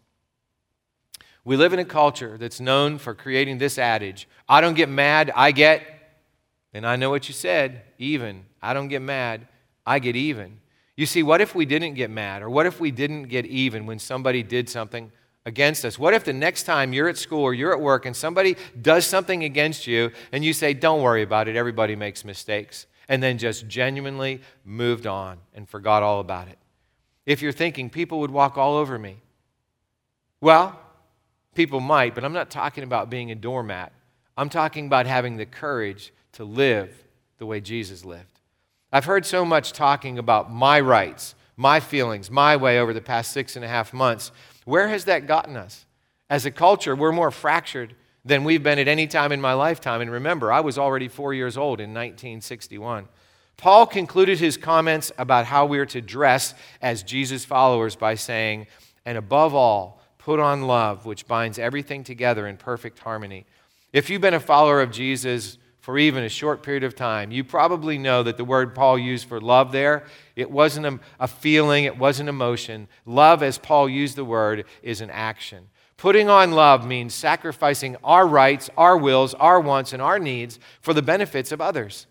We 1.45 1.57
live 1.57 1.73
in 1.73 1.81
a 1.81 1.85
culture 1.85 2.38
that's 2.38 2.61
known 2.61 2.99
for 2.99 3.14
creating 3.14 3.59
this 3.59 3.78
adage 3.78 4.28
I 4.49 4.61
don't 4.61 4.75
get 4.75 4.88
mad, 4.88 5.33
I 5.35 5.50
get, 5.50 5.83
and 6.73 6.87
I 6.87 6.95
know 6.95 7.11
what 7.11 7.26
you 7.26 7.35
said, 7.35 7.83
even. 7.99 8.45
I 8.62 8.75
don't 8.75 8.88
get 8.88 9.02
mad, 9.02 9.49
I 9.85 9.99
get 9.99 10.14
even. 10.14 10.61
You 10.97 11.07
see, 11.07 11.25
what 11.25 11.40
if 11.40 11.57
we 11.57 11.64
didn't 11.64 11.95
get 11.95 12.11
mad? 12.11 12.42
Or 12.42 12.50
what 12.50 12.66
if 12.66 12.78
we 12.78 12.92
didn't 12.92 13.25
get 13.25 13.45
even 13.47 13.87
when 13.87 13.99
somebody 13.99 14.45
did 14.45 14.69
something 14.69 15.11
against 15.45 15.85
us? 15.85 15.99
What 15.99 16.15
if 16.15 16.25
the 16.25 16.33
next 16.33 16.65
time 16.65 16.93
you're 16.93 17.09
at 17.09 17.19
school 17.19 17.43
or 17.43 17.55
you're 17.55 17.73
at 17.73 17.81
work 17.81 18.07
and 18.07 18.15
somebody 18.15 18.57
does 18.81 19.07
something 19.07 19.45
against 19.45 19.87
you 19.87 20.11
and 20.31 20.45
you 20.45 20.53
say, 20.53 20.75
Don't 20.75 21.03
worry 21.03 21.23
about 21.23 21.49
it, 21.49 21.57
everybody 21.57 21.97
makes 21.97 22.25
mistakes, 22.25 22.87
and 23.09 23.23
then 23.23 23.39
just 23.39 23.67
genuinely 23.69 24.41
moved 24.65 25.07
on 25.07 25.39
and 25.55 25.69
forgot 25.69 26.03
all 26.03 26.21
about 26.21 26.49
it? 26.49 26.59
If 27.27 27.43
you're 27.43 27.53
thinking 27.53 27.91
people 27.91 28.21
would 28.21 28.31
walk 28.31 28.57
all 28.57 28.77
over 28.77 28.99
me, 28.99 29.19
well, 30.41 30.79
people 31.55 31.81
might, 31.81 32.15
but 32.15 32.25
I'm 32.25 32.33
not 32.33 32.51
talking 32.51 32.85
about 32.85 33.11
being 33.11 33.31
a 33.31 33.37
doormat. 33.37 33.93
I'm 34.37 34.49
talking 34.49 34.87
about 34.87 35.07
having 35.07 35.37
the 35.37 35.47
courage 35.47 36.13
to 36.33 36.45
live 36.45 37.05
the 37.39 37.47
way 37.47 37.61
Jesus 37.61 38.05
lived. 38.05 38.41
I've 38.93 39.05
heard 39.05 39.25
so 39.25 39.45
much 39.45 39.73
talking 39.73 40.19
about 40.19 40.53
my 40.53 40.81
rights, 40.81 41.35
my 41.57 41.81
feelings, 41.81 42.31
my 42.31 42.57
way 42.57 42.79
over 42.79 42.93
the 42.93 43.01
past 43.01 43.33
six 43.33 43.57
and 43.57 43.65
a 43.65 43.69
half 43.69 43.93
months 43.93 44.33
where 44.64 44.88
has 44.88 45.04
that 45.07 45.26
gotten 45.26 45.57
us? 45.57 45.87
As 46.31 46.47
a 46.47 46.50
culture, 46.50 46.97
we're 46.97 47.12
more 47.12 47.31
fractured 47.31 47.95
than 48.25 48.45
we've 48.45 48.62
been 48.62 48.78
at 48.78 48.88
any 48.88 49.07
time 49.07 49.33
in 49.33 49.40
my 49.40 49.52
lifetime. 49.52 50.00
And 50.00 50.11
remember, 50.11 50.52
I 50.52 50.61
was 50.61 50.78
already 50.78 51.09
four 51.09 51.35
years 51.35 51.57
old 51.57 51.81
in 51.81 51.90
1961. 51.90 53.09
Paul 53.57 53.87
concluded 53.87 54.38
his 54.38 54.57
comments 54.57 55.12
about 55.19 55.47
how 55.47 55.66
we 55.66 55.78
are 55.78 55.87
to 55.87 56.00
dress 56.00 56.54
as 56.81 57.02
Jesus 57.02 57.45
followers 57.45 57.97
by 57.97 58.14
saying, 58.14 58.66
and 59.04 59.19
above 59.19 59.54
all, 59.54 60.00
put 60.19 60.40
on 60.40 60.62
love, 60.62 61.04
which 61.04 61.26
binds 61.26 61.59
everything 61.59 62.04
together 62.04 62.47
in 62.47 62.57
perfect 62.57 63.00
harmony. 63.00 63.45
If 63.92 64.09
you've 64.09 64.23
been 64.23 64.35
a 64.35 64.40
follower 64.40 64.81
of 64.81 64.90
Jesus 64.90 65.59
for 65.83 65.99
even 65.99 66.23
a 66.23 66.29
short 66.29 66.62
period 66.62 66.85
of 66.85 66.95
time, 66.95 67.33
you 67.33 67.43
probably 67.43 67.99
know 67.99 68.23
that 68.23 68.37
the 68.37 68.45
word 68.45 68.73
Paul 68.73 68.97
used 68.97 69.27
for 69.27 69.41
love 69.41 69.73
there, 69.73 70.05
it 70.37 70.49
wasn't 70.49 70.87
a, 70.87 71.01
a, 71.19 71.27
feeling, 71.27 71.83
it 71.85 71.99
wasn't 71.99 72.29
emotion. 72.29 72.87
Love, 73.05 73.43
as 73.43 73.59
Paul 73.59 73.89
used 73.89 74.15
the 74.15 74.25
word, 74.25 74.65
is 74.85 75.01
an 75.01 75.11
action. 75.11 75.67
Putting 75.97 76.31
on 76.31 76.53
love 76.53 76.87
means 76.87 77.15
sacrificing 77.15 77.97
our 78.05 78.29
rights, 78.29 78.71
our 78.77 78.97
wills, 78.97 79.35
our 79.35 79.61
wants, 79.61 79.93
and 79.93 80.01
our 80.01 80.21
needs 80.21 80.61
for 80.81 80.95
the 80.95 81.03
benefits 81.03 81.51
of 81.51 81.61
others. 81.61 82.07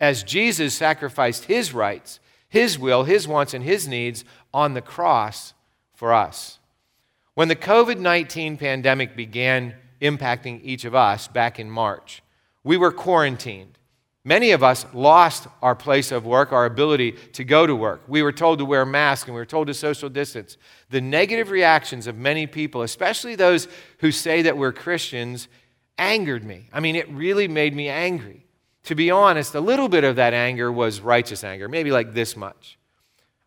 As 0.00 0.22
Jesus 0.22 0.72
sacrificed 0.72 1.44
his 1.44 1.74
rights, 1.74 2.20
his 2.48 2.78
will, 2.78 3.04
his 3.04 3.28
wants, 3.28 3.52
and 3.52 3.62
his 3.62 3.86
needs 3.86 4.24
on 4.54 4.72
the 4.72 4.80
cross 4.80 5.52
for 5.92 6.14
us. 6.14 6.58
When 7.34 7.48
the 7.48 7.56
COVID 7.56 7.98
19 7.98 8.56
pandemic 8.56 9.14
began 9.14 9.74
impacting 10.00 10.62
each 10.64 10.86
of 10.86 10.94
us 10.94 11.28
back 11.28 11.60
in 11.60 11.70
March, 11.70 12.22
we 12.64 12.76
were 12.76 12.92
quarantined. 12.92 13.78
Many 14.22 14.50
of 14.50 14.62
us 14.62 14.84
lost 14.92 15.48
our 15.62 15.74
place 15.74 16.12
of 16.12 16.26
work, 16.26 16.52
our 16.52 16.66
ability 16.66 17.12
to 17.32 17.42
go 17.42 17.66
to 17.66 17.74
work. 17.74 18.02
We 18.06 18.22
were 18.22 18.32
told 18.32 18.58
to 18.58 18.66
wear 18.66 18.84
masks 18.84 19.26
and 19.26 19.34
we 19.34 19.40
were 19.40 19.46
told 19.46 19.68
to 19.68 19.74
social 19.74 20.10
distance. 20.10 20.58
The 20.90 21.00
negative 21.00 21.50
reactions 21.50 22.06
of 22.06 22.16
many 22.16 22.46
people, 22.46 22.82
especially 22.82 23.34
those 23.34 23.66
who 24.00 24.12
say 24.12 24.42
that 24.42 24.58
we're 24.58 24.72
Christians, 24.72 25.48
angered 25.96 26.44
me. 26.44 26.68
I 26.70 26.80
mean, 26.80 26.96
it 26.96 27.08
really 27.10 27.48
made 27.48 27.74
me 27.74 27.88
angry. 27.88 28.44
To 28.84 28.94
be 28.94 29.10
honest, 29.10 29.54
a 29.54 29.60
little 29.60 29.88
bit 29.88 30.04
of 30.04 30.16
that 30.16 30.34
anger 30.34 30.70
was 30.70 31.00
righteous 31.00 31.42
anger, 31.42 31.68
maybe 31.68 31.90
like 31.90 32.12
this 32.12 32.36
much. 32.36 32.78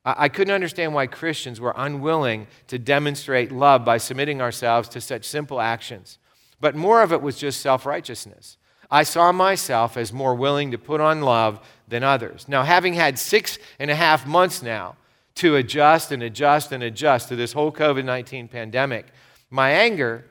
I 0.05 0.27
couldn't 0.27 0.53
understand 0.53 0.93
why 0.93 1.07
Christians 1.07 1.61
were 1.61 1.73
unwilling 1.77 2.47
to 2.67 2.77
demonstrate 2.77 3.51
love 3.51 3.85
by 3.85 3.97
submitting 3.97 4.41
ourselves 4.41 4.89
to 4.89 5.01
such 5.01 5.23
simple 5.23 5.61
actions. 5.61 6.17
But 6.59 6.75
more 6.75 7.01
of 7.01 7.13
it 7.13 7.21
was 7.21 7.37
just 7.37 7.61
self 7.61 7.85
righteousness. 7.85 8.57
I 8.93 9.01
saw 9.01 9.31
myself 9.31 9.97
as 9.97 10.13
more 10.13 10.35
willing 10.35 10.69
to 10.69 10.77
put 10.77 11.01
on 11.01 11.21
love 11.21 11.59
than 11.87 12.03
others. 12.03 12.47
Now, 12.47 12.61
having 12.61 12.93
had 12.93 13.17
six 13.17 13.57
and 13.79 13.89
a 13.89 13.95
half 13.95 14.27
months 14.27 14.61
now 14.61 14.97
to 15.35 15.55
adjust 15.55 16.11
and 16.11 16.21
adjust 16.21 16.71
and 16.71 16.83
adjust 16.83 17.27
to 17.29 17.35
this 17.35 17.53
whole 17.53 17.71
COVID 17.71 18.05
19 18.05 18.47
pandemic, 18.47 19.07
my 19.49 19.71
anger 19.71 20.25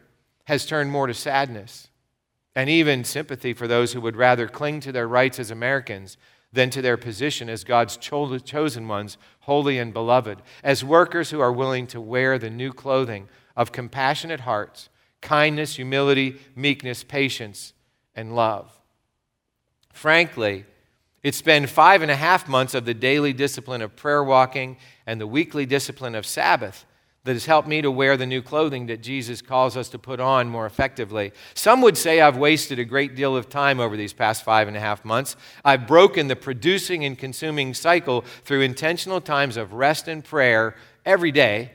has 0.44 0.64
turned 0.64 0.92
more 0.92 1.08
to 1.08 1.12
sadness 1.12 1.88
and 2.54 2.70
even 2.70 3.02
sympathy 3.02 3.52
for 3.52 3.66
those 3.66 3.94
who 3.94 4.00
would 4.00 4.14
rather 4.14 4.46
cling 4.46 4.78
to 4.78 4.92
their 4.92 5.08
rights 5.08 5.40
as 5.40 5.50
Americans 5.50 6.16
than 6.52 6.70
to 6.70 6.80
their 6.80 6.96
position 6.96 7.48
as 7.48 7.64
God's 7.64 7.96
cho- 7.96 8.38
chosen 8.38 8.86
ones, 8.86 9.18
holy 9.40 9.76
and 9.78 9.92
beloved, 9.92 10.40
as 10.62 10.84
workers 10.84 11.30
who 11.30 11.40
are 11.40 11.52
willing 11.52 11.88
to 11.88 12.00
wear 12.00 12.38
the 12.38 12.50
new 12.50 12.72
clothing 12.72 13.28
of 13.56 13.72
compassionate 13.72 14.40
hearts, 14.40 14.88
kindness, 15.20 15.74
humility, 15.74 16.36
meekness, 16.54 17.02
patience, 17.02 17.72
and 18.14 18.34
love. 18.34 18.70
Frankly, 19.92 20.64
it's 21.22 21.42
been 21.42 21.66
five 21.66 22.02
and 22.02 22.10
a 22.10 22.16
half 22.16 22.48
months 22.48 22.74
of 22.74 22.84
the 22.84 22.94
daily 22.94 23.32
discipline 23.32 23.82
of 23.82 23.94
prayer 23.94 24.24
walking 24.24 24.76
and 25.06 25.20
the 25.20 25.26
weekly 25.26 25.66
discipline 25.66 26.14
of 26.14 26.26
Sabbath 26.26 26.84
that 27.24 27.34
has 27.34 27.46
helped 27.46 27.68
me 27.68 27.80
to 27.80 27.90
wear 27.90 28.16
the 28.16 28.26
new 28.26 28.42
clothing 28.42 28.86
that 28.86 29.00
Jesus 29.00 29.40
calls 29.40 29.76
us 29.76 29.88
to 29.90 29.98
put 29.98 30.18
on 30.18 30.48
more 30.48 30.66
effectively. 30.66 31.32
Some 31.54 31.80
would 31.82 31.96
say 31.96 32.20
I've 32.20 32.36
wasted 32.36 32.80
a 32.80 32.84
great 32.84 33.14
deal 33.14 33.36
of 33.36 33.48
time 33.48 33.78
over 33.78 33.96
these 33.96 34.12
past 34.12 34.42
five 34.42 34.66
and 34.66 34.76
a 34.76 34.80
half 34.80 35.04
months. 35.04 35.36
I've 35.64 35.86
broken 35.86 36.26
the 36.26 36.34
producing 36.34 37.04
and 37.04 37.16
consuming 37.16 37.74
cycle 37.74 38.22
through 38.44 38.62
intentional 38.62 39.20
times 39.20 39.56
of 39.56 39.72
rest 39.72 40.08
and 40.08 40.24
prayer 40.24 40.74
every 41.04 41.30
day 41.30 41.70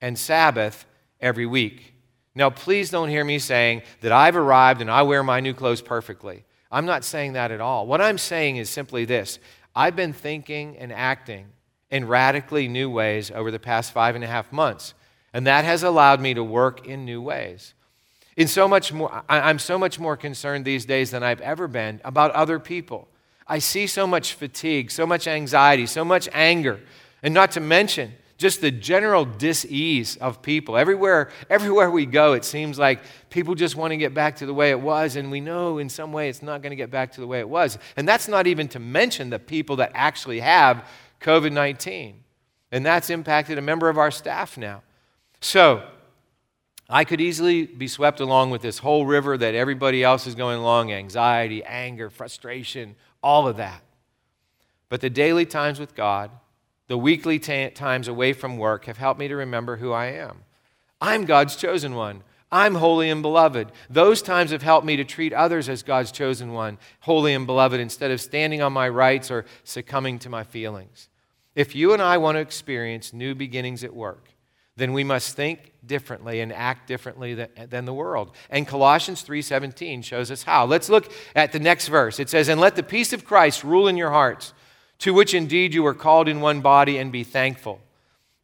and 0.00 0.18
Sabbath 0.18 0.86
every 1.20 1.44
week. 1.46 1.92
Now, 2.38 2.50
please 2.50 2.88
don't 2.88 3.08
hear 3.08 3.24
me 3.24 3.40
saying 3.40 3.82
that 4.00 4.12
I've 4.12 4.36
arrived 4.36 4.80
and 4.80 4.88
I 4.88 5.02
wear 5.02 5.24
my 5.24 5.40
new 5.40 5.52
clothes 5.52 5.82
perfectly. 5.82 6.44
I'm 6.70 6.86
not 6.86 7.02
saying 7.04 7.32
that 7.32 7.50
at 7.50 7.60
all. 7.60 7.84
What 7.84 8.00
I'm 8.00 8.16
saying 8.16 8.58
is 8.58 8.70
simply 8.70 9.04
this 9.04 9.40
I've 9.74 9.96
been 9.96 10.12
thinking 10.12 10.76
and 10.78 10.92
acting 10.92 11.46
in 11.90 12.06
radically 12.06 12.68
new 12.68 12.88
ways 12.88 13.32
over 13.32 13.50
the 13.50 13.58
past 13.58 13.90
five 13.90 14.14
and 14.14 14.22
a 14.22 14.28
half 14.28 14.52
months, 14.52 14.94
and 15.32 15.48
that 15.48 15.64
has 15.64 15.82
allowed 15.82 16.20
me 16.20 16.32
to 16.34 16.44
work 16.44 16.86
in 16.86 17.04
new 17.04 17.20
ways. 17.20 17.74
In 18.36 18.46
so 18.46 18.68
much 18.68 18.92
more, 18.92 19.24
I'm 19.28 19.58
so 19.58 19.76
much 19.76 19.98
more 19.98 20.16
concerned 20.16 20.64
these 20.64 20.86
days 20.86 21.10
than 21.10 21.24
I've 21.24 21.40
ever 21.40 21.66
been 21.66 22.00
about 22.04 22.30
other 22.30 22.60
people. 22.60 23.08
I 23.48 23.58
see 23.58 23.88
so 23.88 24.06
much 24.06 24.34
fatigue, 24.34 24.92
so 24.92 25.08
much 25.08 25.26
anxiety, 25.26 25.86
so 25.86 26.04
much 26.04 26.28
anger, 26.32 26.78
and 27.20 27.34
not 27.34 27.50
to 27.52 27.60
mention 27.60 28.12
just 28.38 28.60
the 28.60 28.70
general 28.70 29.24
dis-ease 29.24 30.16
of 30.16 30.40
people. 30.40 30.76
Everywhere, 30.76 31.30
everywhere 31.50 31.90
we 31.90 32.06
go, 32.06 32.32
it 32.32 32.44
seems 32.44 32.78
like 32.78 33.00
people 33.30 33.56
just 33.56 33.74
want 33.74 33.90
to 33.90 33.96
get 33.96 34.14
back 34.14 34.36
to 34.36 34.46
the 34.46 34.54
way 34.54 34.70
it 34.70 34.80
was, 34.80 35.16
and 35.16 35.30
we 35.30 35.40
know 35.40 35.78
in 35.78 35.88
some 35.88 36.12
way 36.12 36.28
it's 36.28 36.42
not 36.42 36.62
going 36.62 36.70
to 36.70 36.76
get 36.76 36.90
back 36.90 37.12
to 37.12 37.20
the 37.20 37.26
way 37.26 37.40
it 37.40 37.48
was. 37.48 37.78
And 37.96 38.08
that's 38.08 38.28
not 38.28 38.46
even 38.46 38.68
to 38.68 38.78
mention 38.78 39.28
the 39.28 39.40
people 39.40 39.76
that 39.76 39.90
actually 39.92 40.40
have 40.40 40.88
COVID 41.20 41.52
19. 41.52 42.22
And 42.70 42.86
that's 42.86 43.10
impacted 43.10 43.58
a 43.58 43.62
member 43.62 43.88
of 43.88 43.98
our 43.98 44.10
staff 44.10 44.56
now. 44.56 44.82
So, 45.40 45.82
I 46.90 47.04
could 47.04 47.20
easily 47.20 47.66
be 47.66 47.88
swept 47.88 48.20
along 48.20 48.50
with 48.50 48.62
this 48.62 48.78
whole 48.78 49.04
river 49.04 49.36
that 49.36 49.54
everybody 49.54 50.02
else 50.02 50.26
is 50.26 50.34
going 50.34 50.58
along 50.58 50.90
anxiety, 50.92 51.62
anger, 51.64 52.08
frustration, 52.08 52.94
all 53.22 53.46
of 53.46 53.58
that. 53.58 53.82
But 54.88 55.00
the 55.02 55.10
daily 55.10 55.44
times 55.44 55.78
with 55.78 55.94
God, 55.94 56.30
the 56.88 56.98
weekly 56.98 57.38
t- 57.38 57.70
times 57.70 58.08
away 58.08 58.32
from 58.32 58.58
work 58.58 58.86
have 58.86 58.98
helped 58.98 59.20
me 59.20 59.28
to 59.28 59.36
remember 59.36 59.76
who 59.76 59.92
I 59.92 60.06
am. 60.06 60.44
I'm 61.00 61.24
God's 61.24 61.54
chosen 61.54 61.94
one. 61.94 62.24
I'm 62.50 62.76
holy 62.76 63.10
and 63.10 63.20
beloved. 63.20 63.72
Those 63.90 64.22
times 64.22 64.50
have 64.52 64.62
helped 64.62 64.86
me 64.86 64.96
to 64.96 65.04
treat 65.04 65.34
others 65.34 65.68
as 65.68 65.82
God's 65.82 66.10
chosen 66.10 66.52
one, 66.52 66.78
holy 67.00 67.34
and 67.34 67.46
beloved, 67.46 67.78
instead 67.78 68.10
of 68.10 68.22
standing 68.22 68.62
on 68.62 68.72
my 68.72 68.88
rights 68.88 69.30
or 69.30 69.44
succumbing 69.64 70.18
to 70.20 70.30
my 70.30 70.44
feelings. 70.44 71.08
If 71.54 71.74
you 71.74 71.92
and 71.92 72.00
I 72.00 72.16
want 72.16 72.36
to 72.36 72.40
experience 72.40 73.12
new 73.12 73.34
beginnings 73.34 73.84
at 73.84 73.94
work, 73.94 74.28
then 74.76 74.92
we 74.92 75.04
must 75.04 75.34
think 75.34 75.72
differently 75.84 76.40
and 76.40 76.52
act 76.52 76.86
differently 76.86 77.34
than, 77.34 77.48
than, 77.68 77.84
the 77.84 77.92
world. 77.92 78.34
And 78.48 78.66
Colossians 78.66 79.22
3:17 79.24 80.02
shows 80.02 80.30
us 80.30 80.44
how. 80.44 80.66
Let's 80.66 80.88
look 80.88 81.12
at 81.34 81.50
the 81.52 81.58
next 81.58 81.88
verse. 81.88 82.20
It 82.20 82.30
says, 82.30 82.48
"And 82.48 82.60
let 82.60 82.76
the 82.76 82.82
peace 82.82 83.12
of 83.12 83.24
Christ 83.24 83.64
rule 83.64 83.88
in 83.88 83.96
your 83.96 84.10
hearts, 84.10 84.54
to 84.98 85.14
which 85.14 85.34
indeed 85.34 85.74
you 85.74 85.82
were 85.82 85.94
called 85.94 86.28
in 86.28 86.40
one 86.40 86.60
body, 86.60 86.98
and 86.98 87.12
be 87.12 87.24
thankful. 87.24 87.80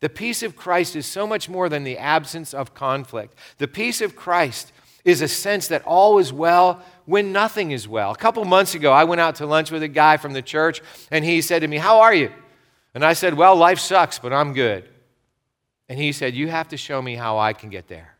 The 0.00 0.08
peace 0.08 0.42
of 0.42 0.56
Christ 0.56 0.96
is 0.96 1.06
so 1.06 1.26
much 1.26 1.49
more 1.49 1.68
than 1.68 1.84
the 1.84 1.99
absence 1.99 2.52
of 2.52 2.75
conflict. 2.75 3.34
The 3.58 3.68
peace 3.68 4.00
of 4.00 4.14
Christ 4.14 4.73
is 5.04 5.20
a 5.20 5.28
sense 5.28 5.68
that 5.68 5.84
all 5.84 6.18
is 6.18 6.32
well 6.32 6.82
when 7.04 7.32
nothing 7.32 7.70
is 7.70 7.87
well. 7.87 8.11
A 8.11 8.16
couple 8.16 8.44
months 8.44 8.75
ago, 8.75 8.92
I 8.92 9.04
went 9.04 9.20
out 9.20 9.37
to 9.37 9.46
lunch 9.46 9.70
with 9.70 9.82
a 9.82 9.88
guy 9.88 10.16
from 10.16 10.32
the 10.32 10.42
church, 10.42 10.80
and 11.11 11.25
he 11.25 11.40
said 11.42 11.61
to 11.61 11.68
me, 11.68 11.76
How 11.76 12.00
are 12.00 12.14
you? 12.14 12.32
And 12.95 13.04
I 13.04 13.12
said, 13.12 13.34
Well, 13.34 13.56
life 13.56 13.78
sucks, 13.78 14.19
but 14.19 14.32
I'm 14.32 14.52
good. 14.52 14.88
And 15.88 15.99
he 15.99 16.12
said, 16.12 16.34
You 16.34 16.49
have 16.49 16.69
to 16.69 16.76
show 16.76 17.02
me 17.02 17.14
how 17.17 17.38
I 17.38 17.52
can 17.52 17.71
get 17.71 17.88
there. 17.88 18.13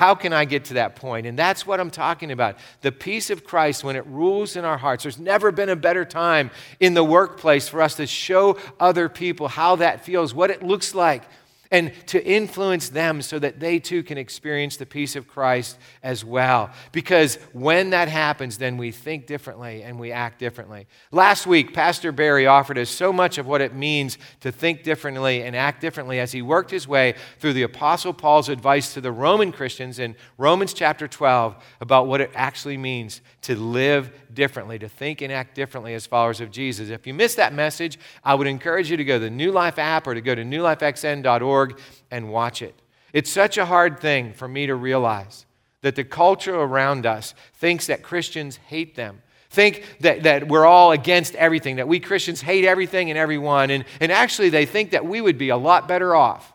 How 0.00 0.14
can 0.14 0.32
I 0.32 0.46
get 0.46 0.64
to 0.64 0.74
that 0.74 0.96
point? 0.96 1.26
And 1.26 1.38
that's 1.38 1.66
what 1.66 1.78
I'm 1.78 1.90
talking 1.90 2.32
about. 2.32 2.56
The 2.80 2.90
peace 2.90 3.28
of 3.28 3.44
Christ, 3.44 3.84
when 3.84 3.96
it 3.96 4.06
rules 4.06 4.56
in 4.56 4.64
our 4.64 4.78
hearts, 4.78 5.02
there's 5.02 5.18
never 5.18 5.52
been 5.52 5.68
a 5.68 5.76
better 5.76 6.06
time 6.06 6.50
in 6.80 6.94
the 6.94 7.04
workplace 7.04 7.68
for 7.68 7.82
us 7.82 7.96
to 7.96 8.06
show 8.06 8.56
other 8.80 9.10
people 9.10 9.46
how 9.46 9.76
that 9.76 10.02
feels, 10.02 10.32
what 10.32 10.48
it 10.48 10.62
looks 10.62 10.94
like 10.94 11.24
and 11.70 11.92
to 12.06 12.24
influence 12.24 12.88
them 12.88 13.22
so 13.22 13.38
that 13.38 13.60
they 13.60 13.78
too 13.78 14.02
can 14.02 14.18
experience 14.18 14.76
the 14.76 14.86
peace 14.86 15.14
of 15.14 15.28
Christ 15.28 15.78
as 16.02 16.24
well. 16.24 16.70
Because 16.90 17.36
when 17.52 17.90
that 17.90 18.08
happens, 18.08 18.58
then 18.58 18.76
we 18.76 18.90
think 18.90 19.26
differently 19.26 19.82
and 19.82 19.98
we 19.98 20.10
act 20.10 20.40
differently. 20.40 20.88
Last 21.12 21.46
week, 21.46 21.72
Pastor 21.72 22.10
Barry 22.10 22.46
offered 22.46 22.76
us 22.76 22.90
so 22.90 23.12
much 23.12 23.38
of 23.38 23.46
what 23.46 23.60
it 23.60 23.74
means 23.74 24.18
to 24.40 24.50
think 24.50 24.82
differently 24.82 25.42
and 25.42 25.54
act 25.54 25.80
differently 25.80 26.18
as 26.18 26.32
he 26.32 26.42
worked 26.42 26.72
his 26.72 26.88
way 26.88 27.14
through 27.38 27.52
the 27.52 27.62
Apostle 27.62 28.12
Paul's 28.12 28.48
advice 28.48 28.92
to 28.94 29.00
the 29.00 29.12
Roman 29.12 29.52
Christians 29.52 30.00
in 30.00 30.16
Romans 30.38 30.74
chapter 30.74 31.06
12 31.06 31.54
about 31.80 32.08
what 32.08 32.20
it 32.20 32.32
actually 32.34 32.76
means 32.76 33.20
to 33.42 33.54
live 33.54 34.10
differently, 34.34 34.78
to 34.78 34.88
think 34.88 35.20
and 35.20 35.32
act 35.32 35.54
differently 35.54 35.94
as 35.94 36.06
followers 36.06 36.40
of 36.40 36.50
Jesus. 36.50 36.90
If 36.90 37.06
you 37.06 37.14
missed 37.14 37.36
that 37.36 37.52
message, 37.52 37.98
I 38.24 38.34
would 38.34 38.46
encourage 38.46 38.90
you 38.90 38.96
to 38.96 39.04
go 39.04 39.14
to 39.14 39.24
the 39.24 39.30
New 39.30 39.52
Life 39.52 39.78
app 39.78 40.06
or 40.06 40.14
to 40.14 40.20
go 40.20 40.34
to 40.34 40.42
newlifexn.org 40.42 41.78
and 42.10 42.30
watch 42.30 42.62
it. 42.62 42.74
It's 43.12 43.30
such 43.30 43.58
a 43.58 43.66
hard 43.66 44.00
thing 44.00 44.32
for 44.32 44.48
me 44.48 44.66
to 44.66 44.74
realize 44.74 45.46
that 45.82 45.96
the 45.96 46.04
culture 46.04 46.54
around 46.54 47.06
us 47.06 47.34
thinks 47.54 47.86
that 47.86 48.02
Christians 48.02 48.56
hate 48.56 48.94
them. 48.94 49.22
Think 49.48 49.84
that, 50.00 50.22
that 50.22 50.48
we're 50.48 50.66
all 50.66 50.92
against 50.92 51.34
everything, 51.34 51.76
that 51.76 51.88
we 51.88 51.98
Christians 51.98 52.40
hate 52.40 52.64
everything 52.64 53.10
and 53.10 53.18
everyone. 53.18 53.70
And, 53.70 53.84
and 54.00 54.12
actually, 54.12 54.50
they 54.50 54.64
think 54.64 54.92
that 54.92 55.04
we 55.04 55.20
would 55.20 55.38
be 55.38 55.48
a 55.48 55.56
lot 55.56 55.88
better 55.88 56.14
off 56.14 56.52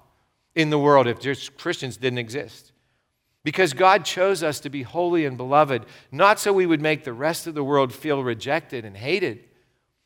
in 0.53 0.69
the 0.69 0.79
world 0.79 1.07
if 1.07 1.19
just 1.19 1.57
Christians 1.57 1.97
didn't 1.97 2.19
exist. 2.19 2.71
Because 3.45 3.73
God 3.73 4.05
chose 4.05 4.41
us 4.41 4.59
to 4.61 4.71
be 4.71 4.81
holy 4.81 5.23
and 5.23 5.37
beloved, 5.37 5.85
not 6.11 6.39
so 6.39 6.51
we 6.51 6.65
would 6.65 6.81
make 6.81 7.03
the 7.03 7.13
rest 7.13 7.45
of 7.45 7.53
the 7.53 7.63
world 7.63 7.93
feel 7.93 8.23
rejected 8.23 8.83
and 8.83 8.97
hated, 8.97 9.43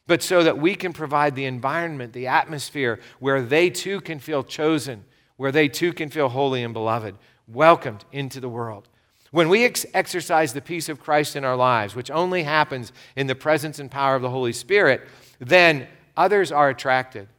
but 0.08 0.22
so 0.22 0.44
that 0.44 0.58
we 0.58 0.76
can 0.76 0.92
provide 0.92 1.36
the 1.36 1.46
environment, 1.46 2.12
the 2.12 2.28
atmosphere 2.28 3.00
where 3.20 3.42
they 3.42 3.70
too 3.70 4.02
can 4.02 4.20
feel 4.20 4.44
chosen, 4.44 5.06
where 5.38 5.54
they 5.54 5.70
too 5.70 5.94
can 5.94 6.10
feel 6.10 6.28
holy 6.28 6.64
and 6.64 6.74
beloved, 6.74 7.16
welcomed 7.48 8.04
into 8.12 8.42
the 8.42 8.50
world. 8.50 8.90
When 9.32 9.48
we 9.48 9.64
ex- 9.64 9.86
exercise 9.94 10.52
the 10.52 10.60
peace 10.60 10.90
of 10.90 11.00
Christ 11.00 11.38
in 11.38 11.46
our 11.46 11.56
lives, 11.56 11.96
which 11.96 12.12
only 12.12 12.44
happens 12.44 12.92
in 13.16 13.28
the 13.28 13.36
presence 13.36 13.80
and 13.80 13.90
power 13.90 14.16
of 14.16 14.22
the 14.22 14.30
Holy 14.30 14.52
Spirit, 14.52 15.08
then 15.40 15.88
others 16.18 16.52
are 16.52 16.68
attracted. 16.68 17.30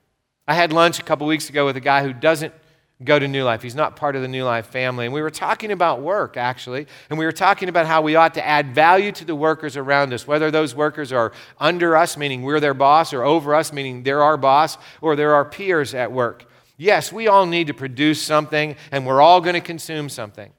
I 0.49 0.55
had 0.55 0.73
lunch 0.73 0.99
a 0.99 1.03
couple 1.03 1.27
weeks 1.27 1.51
ago 1.51 1.67
with 1.67 1.77
a 1.77 1.81
guy 1.81 2.03
who 2.03 2.15
doesn't 2.15 2.55
go 3.03 3.19
to 3.19 3.27
New 3.27 3.45
Life. 3.45 3.63
He's 3.63 3.75
not 3.75 3.97
part 3.97 4.15
of 4.15 4.23
the 4.23 4.29
New 4.29 4.45
Life 4.45 4.67
family. 4.67 5.07
And 5.07 5.15
we 5.15 5.23
were 5.23 5.31
talking 5.31 5.73
about 5.73 6.03
work, 6.03 6.37
actually. 6.37 6.87
And 7.09 7.19
we 7.19 7.25
were 7.25 7.33
talking 7.33 7.69
about 7.69 7.87
how 7.87 8.03
we 8.03 8.15
ought 8.15 8.35
to 8.35 8.47
add 8.47 8.75
value 8.75 9.11
to 9.13 9.25
the 9.25 9.35
workers 9.35 9.77
around 9.77 10.13
us, 10.13 10.27
whether 10.27 10.51
those 10.51 10.75
workers 10.75 11.13
are 11.13 11.33
under 11.59 11.97
us, 11.97 12.17
meaning 12.17 12.43
we're 12.43 12.61
their 12.61 12.75
boss, 12.75 13.13
or 13.13 13.25
over 13.25 13.55
us, 13.55 13.73
meaning 13.73 14.03
they're 14.03 14.23
our 14.23 14.37
boss, 14.37 14.77
or 15.01 15.17
they're 15.17 15.35
our 15.35 15.45
peers 15.45 15.95
at 15.95 16.13
work. 16.13 16.45
Yes, 16.77 17.13
we 17.13 17.27
all 17.27 17.47
need 17.47 17.67
to 17.69 17.75
produce 17.75 18.23
something, 18.23 18.77
and 18.91 19.07
we're 19.07 19.23
all 19.23 19.41
going 19.41 19.55
to 19.55 19.61
consume 19.61 20.09
something. 20.09 20.53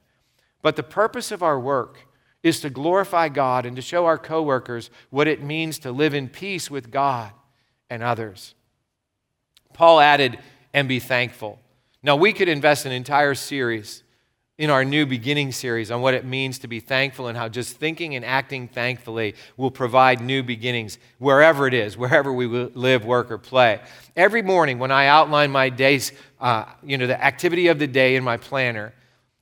But 0.62 0.76
the 0.76 0.84
purpose 0.84 1.32
of 1.32 1.44
our 1.44 1.60
work 1.60 2.00
is 2.44 2.60
to 2.62 2.70
glorify 2.70 3.30
God 3.30 3.66
and 3.66 3.76
to 3.76 3.82
show 3.82 4.06
our 4.06 4.18
coworkers 4.18 4.90
what 5.12 5.28
it 5.28 5.44
means 5.44 5.78
to 5.80 5.92
live 5.92 6.14
in 6.14 6.28
peace 6.28 6.72
with 6.72 6.90
God 6.90 7.32
and 7.90 8.02
others. 8.02 8.56
Paul 9.74 10.00
added, 10.00 10.40
and 10.74 10.88
be 10.88 11.00
thankful. 11.00 11.60
Now, 12.04 12.16
we 12.16 12.34
could 12.34 12.50
invest 12.50 12.86
an 12.86 12.92
entire 12.92 13.36
series 13.36 14.04
in 14.58 14.70
our 14.70 14.86
new 14.86 15.06
beginning 15.06 15.52
series 15.52 15.90
on 15.92 16.02
what 16.02 16.14
it 16.14 16.26
means 16.26 16.60
to 16.60 16.68
be 16.68 16.80
thankful 16.80 17.28
and 17.28 17.38
how 17.38 17.48
just 17.48 17.78
thinking 17.78 18.16
and 18.16 18.24
acting 18.24 18.68
thankfully 18.68 19.36
will 19.58 19.72
provide 19.72 20.22
new 20.22 20.44
beginnings 20.44 20.98
wherever 21.20 21.68
it 21.68 21.74
is, 21.74 21.98
wherever 21.98 22.32
we 22.32 22.46
live, 22.46 23.06
work, 23.06 23.32
or 23.32 23.38
play. 23.38 23.82
Every 24.16 24.42
morning 24.42 24.78
when 24.78 24.92
I 24.92 25.08
outline 25.08 25.52
my 25.52 25.70
days, 25.70 26.12
uh, 26.40 26.66
you 26.84 26.98
know, 26.98 27.08
the 27.08 27.24
activity 27.24 27.68
of 27.68 27.80
the 27.80 27.88
day 27.88 28.16
in 28.16 28.24
my 28.24 28.38
planner, 28.38 28.94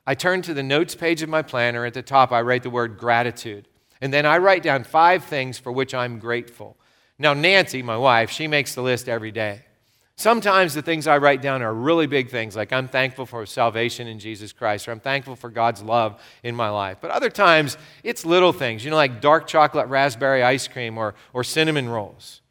I 0.06 0.16
turn 0.16 0.42
to 0.44 0.54
the 0.54 0.64
notes 0.64 0.96
page 0.96 1.22
of 1.22 1.30
my 1.30 1.42
planner. 1.42 1.86
At 1.86 1.94
the 1.94 2.02
top, 2.02 2.32
I 2.32 2.42
write 2.42 2.64
the 2.64 2.70
word 2.70 2.98
gratitude. 2.98 3.68
And 4.02 4.14
then 4.14 4.26
I 4.26 4.38
write 4.38 4.64
down 4.64 4.84
five 4.84 5.24
things 5.24 5.60
for 5.60 5.72
which 5.72 5.94
I'm 5.94 6.20
grateful. 6.20 6.78
Now, 7.18 7.34
Nancy, 7.34 7.82
my 7.82 7.98
wife, 7.98 8.32
she 8.32 8.48
makes 8.48 8.74
the 8.74 8.82
list 8.82 9.10
every 9.10 9.32
day. 9.32 9.64
Sometimes 10.20 10.74
the 10.74 10.82
things 10.82 11.08
I 11.08 11.18
write 11.18 11.42
down 11.42 11.62
are 11.62 11.74
really 11.74 12.06
big 12.06 12.30
things, 12.30 12.54
like 12.54 12.74
I'm 12.74 12.90
thankful 12.90 13.26
for 13.26 13.46
salvation 13.46 14.06
in 14.06 14.20
Jesus 14.20 14.52
Christ, 14.52 14.86
or 14.86 14.92
I'm 14.92 15.00
thankful 15.00 15.38
for 15.38 15.50
God's 15.50 15.82
love 15.82 16.22
in 16.44 16.58
my 16.58 16.68
life. 16.68 16.98
But 17.00 17.12
other 17.12 17.30
times, 17.30 17.78
it's 18.04 18.26
little 18.26 18.52
things, 18.52 18.84
you 18.84 18.90
know, 18.90 18.98
like 18.98 19.22
dark 19.22 19.48
chocolate 19.48 19.88
raspberry 19.88 20.44
ice 20.44 20.68
cream 20.68 20.98
or, 20.98 21.16
or 21.32 21.46
cinnamon 21.46 21.88
rolls. 21.88 22.42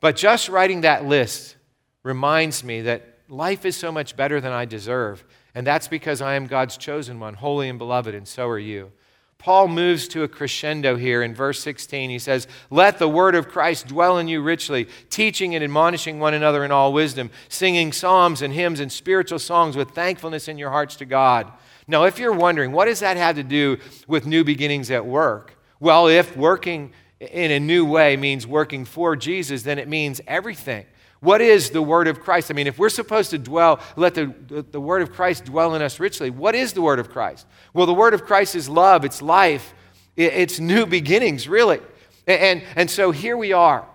But 0.00 0.16
just 0.16 0.48
writing 0.48 0.80
that 0.80 1.04
list 1.04 1.56
reminds 2.04 2.64
me 2.64 2.80
that 2.80 3.18
life 3.28 3.66
is 3.66 3.76
so 3.76 3.92
much 3.92 4.16
better 4.16 4.40
than 4.40 4.52
I 4.52 4.64
deserve. 4.64 5.26
And 5.54 5.66
that's 5.66 5.88
because 5.88 6.22
I 6.22 6.36
am 6.36 6.46
God's 6.46 6.78
chosen 6.78 7.20
one, 7.20 7.34
holy 7.34 7.68
and 7.68 7.78
beloved, 7.78 8.14
and 8.14 8.26
so 8.26 8.48
are 8.48 8.58
you. 8.58 8.92
Paul 9.38 9.68
moves 9.68 10.08
to 10.08 10.24
a 10.24 10.28
crescendo 10.28 10.96
here 10.96 11.22
in 11.22 11.32
verse 11.32 11.60
16. 11.60 12.10
He 12.10 12.18
says, 12.18 12.48
Let 12.70 12.98
the 12.98 13.08
word 13.08 13.36
of 13.36 13.48
Christ 13.48 13.86
dwell 13.86 14.18
in 14.18 14.26
you 14.26 14.42
richly, 14.42 14.88
teaching 15.10 15.54
and 15.54 15.62
admonishing 15.62 16.18
one 16.18 16.34
another 16.34 16.64
in 16.64 16.72
all 16.72 16.92
wisdom, 16.92 17.30
singing 17.48 17.92
psalms 17.92 18.42
and 18.42 18.52
hymns 18.52 18.80
and 18.80 18.90
spiritual 18.90 19.38
songs 19.38 19.76
with 19.76 19.90
thankfulness 19.90 20.48
in 20.48 20.58
your 20.58 20.70
hearts 20.70 20.96
to 20.96 21.04
God. 21.04 21.52
Now, 21.86 22.04
if 22.04 22.18
you're 22.18 22.32
wondering, 22.32 22.72
what 22.72 22.86
does 22.86 23.00
that 23.00 23.16
have 23.16 23.36
to 23.36 23.44
do 23.44 23.78
with 24.08 24.26
new 24.26 24.42
beginnings 24.42 24.90
at 24.90 25.06
work? 25.06 25.56
Well, 25.78 26.08
if 26.08 26.36
working 26.36 26.92
in 27.20 27.52
a 27.52 27.60
new 27.60 27.84
way 27.84 28.16
means 28.16 28.46
working 28.46 28.84
for 28.84 29.14
Jesus, 29.14 29.62
then 29.62 29.78
it 29.78 29.88
means 29.88 30.20
everything. 30.26 30.84
What 31.20 31.40
is 31.40 31.70
the 31.70 31.82
word 31.82 32.06
of 32.06 32.20
Christ? 32.20 32.50
I 32.50 32.54
mean, 32.54 32.66
if 32.66 32.78
we're 32.78 32.88
supposed 32.88 33.30
to 33.30 33.38
dwell, 33.38 33.80
let 33.96 34.14
the, 34.14 34.32
the 34.70 34.80
word 34.80 35.02
of 35.02 35.12
Christ 35.12 35.44
dwell 35.44 35.74
in 35.74 35.82
us 35.82 35.98
richly, 35.98 36.30
what 36.30 36.54
is 36.54 36.72
the 36.72 36.82
word 36.82 36.98
of 36.98 37.10
Christ? 37.10 37.46
Well, 37.74 37.86
the 37.86 37.94
word 37.94 38.14
of 38.14 38.24
Christ 38.24 38.54
is 38.54 38.68
love, 38.68 39.04
it's 39.04 39.20
life, 39.20 39.74
it's 40.16 40.60
new 40.60 40.86
beginnings, 40.86 41.48
really. 41.48 41.80
And, 42.26 42.62
and, 42.76 42.90
so 42.90 43.10
here 43.10 43.36
we 43.36 43.52
are. 43.52 43.88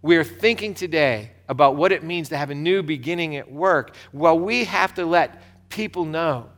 We're 0.00 0.24
thinking 0.24 0.74
today 0.74 1.32
about 1.48 1.76
what 1.76 1.92
it 1.92 2.02
means 2.02 2.30
to 2.30 2.36
have 2.36 2.50
a 2.50 2.54
new 2.54 2.82
beginning 2.82 3.36
at 3.36 3.50
work. 3.52 3.94
Well, 4.12 4.38
we 4.38 4.64
have 4.64 4.94
to 4.94 5.04
let 5.04 5.42
people 5.68 6.04
know 6.04 6.48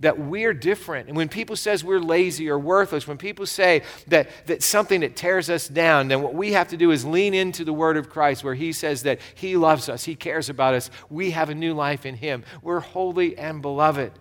that 0.00 0.18
we're 0.18 0.54
different. 0.54 1.08
And 1.08 1.16
when 1.16 1.28
people 1.28 1.56
says 1.56 1.82
we're 1.82 1.98
lazy 1.98 2.48
or 2.48 2.58
worthless, 2.58 3.06
when 3.06 3.18
people 3.18 3.46
say 3.46 3.82
that, 4.06 4.28
that 4.46 4.62
something 4.62 5.00
that 5.00 5.16
tears 5.16 5.50
us 5.50 5.66
down, 5.66 6.08
then 6.08 6.22
what 6.22 6.34
we 6.34 6.52
have 6.52 6.68
to 6.68 6.76
do 6.76 6.90
is 6.90 7.04
lean 7.04 7.34
into 7.34 7.64
the 7.64 7.72
word 7.72 7.96
of 7.96 8.08
Christ 8.08 8.44
where 8.44 8.54
he 8.54 8.72
says 8.72 9.02
that 9.02 9.20
he 9.34 9.56
loves 9.56 9.88
us, 9.88 10.04
he 10.04 10.14
cares 10.14 10.48
about 10.48 10.74
us, 10.74 10.90
we 11.10 11.32
have 11.32 11.50
a 11.50 11.54
new 11.54 11.74
life 11.74 12.06
in 12.06 12.14
him. 12.14 12.44
We're 12.62 12.80
holy 12.80 13.36
and 13.36 13.60
beloved. 13.60 14.12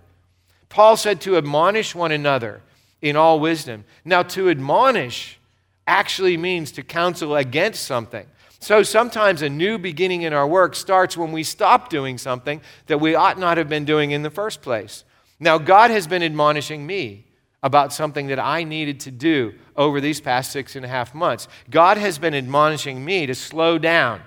Paul 0.70 0.98
said 0.98 1.22
to 1.22 1.38
admonish 1.38 1.94
one 1.96 2.12
another 2.12 2.62
in 3.02 3.16
all 3.16 3.40
wisdom. 3.40 3.86
Now, 4.04 4.24
to 4.24 4.50
admonish 4.50 5.40
actually 5.86 6.38
means 6.38 6.72
to 6.74 6.84
counsel 6.84 7.36
against 7.36 7.84
something. 7.84 8.26
So 8.60 8.84
sometimes 8.84 9.44
a 9.44 9.50
new 9.50 9.78
beginning 9.78 10.24
in 10.24 10.34
our 10.34 10.48
work 10.48 10.76
starts 10.76 11.16
when 11.16 11.32
we 11.32 11.44
stop 11.44 11.90
doing 11.90 12.18
something 12.18 12.62
that 12.88 12.98
we 12.98 13.16
ought 13.16 13.38
not 13.38 13.58
have 13.58 13.70
been 13.70 13.86
doing 13.86 14.12
in 14.12 14.24
the 14.24 14.32
first 14.32 14.62
place. 14.62 15.04
Now, 15.40 15.58
God 15.58 15.92
has 15.92 16.08
been 16.08 16.24
admonishing 16.24 16.86
me 16.86 17.26
about 17.64 17.94
something 17.94 18.28
that 18.28 18.40
I 18.40 18.64
needed 18.64 19.00
to 19.02 19.12
do 19.12 19.54
over 19.76 20.00
these 20.00 20.22
past 20.22 20.52
six 20.52 20.76
and 20.76 20.86
a 20.86 20.88
half 20.88 21.14
months. 21.14 21.48
God 21.70 21.98
has 21.98 22.18
been 22.18 22.34
admonishing 22.34 23.04
me 23.04 23.26
to 23.26 23.36
slow 23.36 23.78
down 23.78 24.22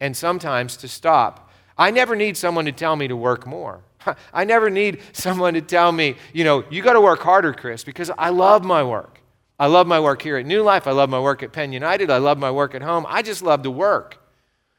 and 0.00 0.16
sometimes 0.16 0.76
to 0.78 0.88
stop. 0.88 1.50
I 1.78 1.90
never 1.90 2.16
need 2.16 2.36
someone 2.36 2.64
to 2.66 2.72
tell 2.72 2.96
me 2.96 3.08
to 3.08 3.16
work 3.16 3.46
more. 3.46 3.82
I 4.32 4.44
never 4.44 4.70
need 4.70 5.00
someone 5.12 5.54
to 5.54 5.60
tell 5.60 5.92
me, 5.92 6.16
you 6.32 6.44
know, 6.44 6.64
you 6.70 6.82
got 6.82 6.94
to 6.94 7.00
work 7.00 7.20
harder, 7.20 7.52
Chris, 7.52 7.84
because 7.84 8.10
I 8.16 8.30
love 8.30 8.64
my 8.64 8.82
work. 8.82 9.20
I 9.58 9.66
love 9.66 9.86
my 9.86 10.00
work 10.00 10.20
here 10.20 10.36
at 10.36 10.46
New 10.46 10.62
Life. 10.62 10.86
I 10.86 10.92
love 10.92 11.08
my 11.08 11.20
work 11.20 11.42
at 11.42 11.52
Penn 11.52 11.72
United. 11.72 12.10
I 12.10 12.18
love 12.18 12.38
my 12.38 12.50
work 12.50 12.74
at 12.74 12.82
home. 12.82 13.06
I 13.08 13.22
just 13.22 13.42
love 13.42 13.62
to 13.62 13.70
work. 13.70 14.18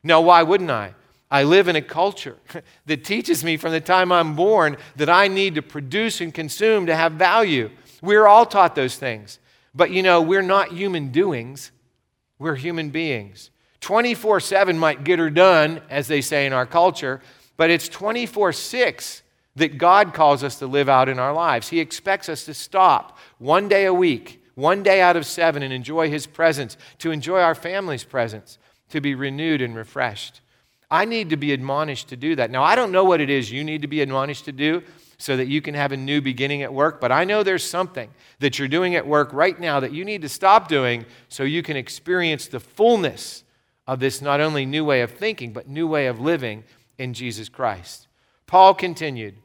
Now, 0.03 0.21
why 0.21 0.43
wouldn't 0.43 0.69
I? 0.69 0.93
I 1.29 1.43
live 1.43 1.67
in 1.67 1.75
a 1.75 1.81
culture 1.81 2.37
that 2.85 3.03
teaches 3.03 3.43
me 3.43 3.57
from 3.57 3.71
the 3.71 3.81
time 3.81 4.11
I'm 4.11 4.35
born 4.35 4.77
that 4.95 5.09
I 5.09 5.27
need 5.27 5.55
to 5.55 5.61
produce 5.61 6.21
and 6.21 6.33
consume 6.33 6.85
to 6.85 6.95
have 6.95 7.13
value. 7.13 7.69
We're 8.01 8.27
all 8.27 8.45
taught 8.45 8.75
those 8.75 8.97
things. 8.97 9.39
But 9.75 9.91
you 9.91 10.01
know, 10.01 10.21
we're 10.21 10.41
not 10.41 10.71
human 10.71 11.09
doings, 11.11 11.71
we're 12.39 12.55
human 12.55 12.89
beings. 12.89 13.51
24 13.81 14.39
7 14.39 14.77
might 14.77 15.03
get 15.03 15.19
her 15.19 15.29
done, 15.29 15.81
as 15.89 16.07
they 16.07 16.21
say 16.21 16.45
in 16.45 16.53
our 16.53 16.65
culture, 16.65 17.21
but 17.57 17.69
it's 17.69 17.87
24 17.87 18.53
6 18.53 19.21
that 19.55 19.77
God 19.77 20.13
calls 20.13 20.43
us 20.43 20.59
to 20.59 20.67
live 20.67 20.87
out 20.87 21.09
in 21.09 21.19
our 21.19 21.33
lives. 21.33 21.69
He 21.69 21.79
expects 21.79 22.29
us 22.29 22.45
to 22.45 22.53
stop 22.53 23.17
one 23.39 23.67
day 23.67 23.85
a 23.85 23.93
week, 23.93 24.43
one 24.55 24.83
day 24.83 25.01
out 25.01 25.17
of 25.17 25.25
seven, 25.25 25.63
and 25.63 25.73
enjoy 25.73 26.09
His 26.09 26.27
presence, 26.27 26.77
to 26.99 27.11
enjoy 27.11 27.39
our 27.39 27.55
family's 27.55 28.03
presence, 28.03 28.59
to 28.89 29.01
be 29.01 29.15
renewed 29.15 29.61
and 29.61 29.75
refreshed. 29.75 30.41
I 30.89 31.05
need 31.05 31.31
to 31.31 31.37
be 31.37 31.51
admonished 31.51 32.09
to 32.09 32.17
do 32.17 32.35
that. 32.35 32.49
Now, 32.49 32.63
I 32.63 32.75
don't 32.75 32.91
know 32.91 33.03
what 33.03 33.19
it 33.19 33.29
is 33.29 33.51
you 33.51 33.63
need 33.63 33.81
to 33.81 33.87
be 33.87 34.01
admonished 34.01 34.45
to 34.45 34.51
do 34.51 34.83
so 35.17 35.35
that 35.35 35.47
you 35.47 35.61
can 35.61 35.73
have 35.73 35.91
a 35.91 35.97
new 35.97 36.21
beginning 36.21 36.61
at 36.61 36.73
work, 36.73 37.01
but 37.01 37.11
I 37.11 37.23
know 37.23 37.43
there's 37.43 37.67
something 37.67 38.09
that 38.39 38.59
you're 38.59 38.67
doing 38.67 38.95
at 38.95 39.05
work 39.05 39.33
right 39.33 39.59
now 39.59 39.79
that 39.79 39.91
you 39.91 40.05
need 40.05 40.21
to 40.21 40.29
stop 40.29 40.67
doing 40.67 41.05
so 41.27 41.43
you 41.43 41.63
can 41.63 41.75
experience 41.75 42.47
the 42.47 42.59
fullness 42.59 43.43
of 43.87 43.99
this 43.99 44.21
not 44.21 44.39
only 44.39 44.65
new 44.65 44.85
way 44.85 45.01
of 45.01 45.11
thinking, 45.11 45.53
but 45.53 45.67
new 45.67 45.87
way 45.87 46.07
of 46.07 46.19
living 46.19 46.63
in 46.97 47.13
Jesus 47.13 47.49
Christ. 47.49 48.07
Paul 48.45 48.73
continued 48.73 49.35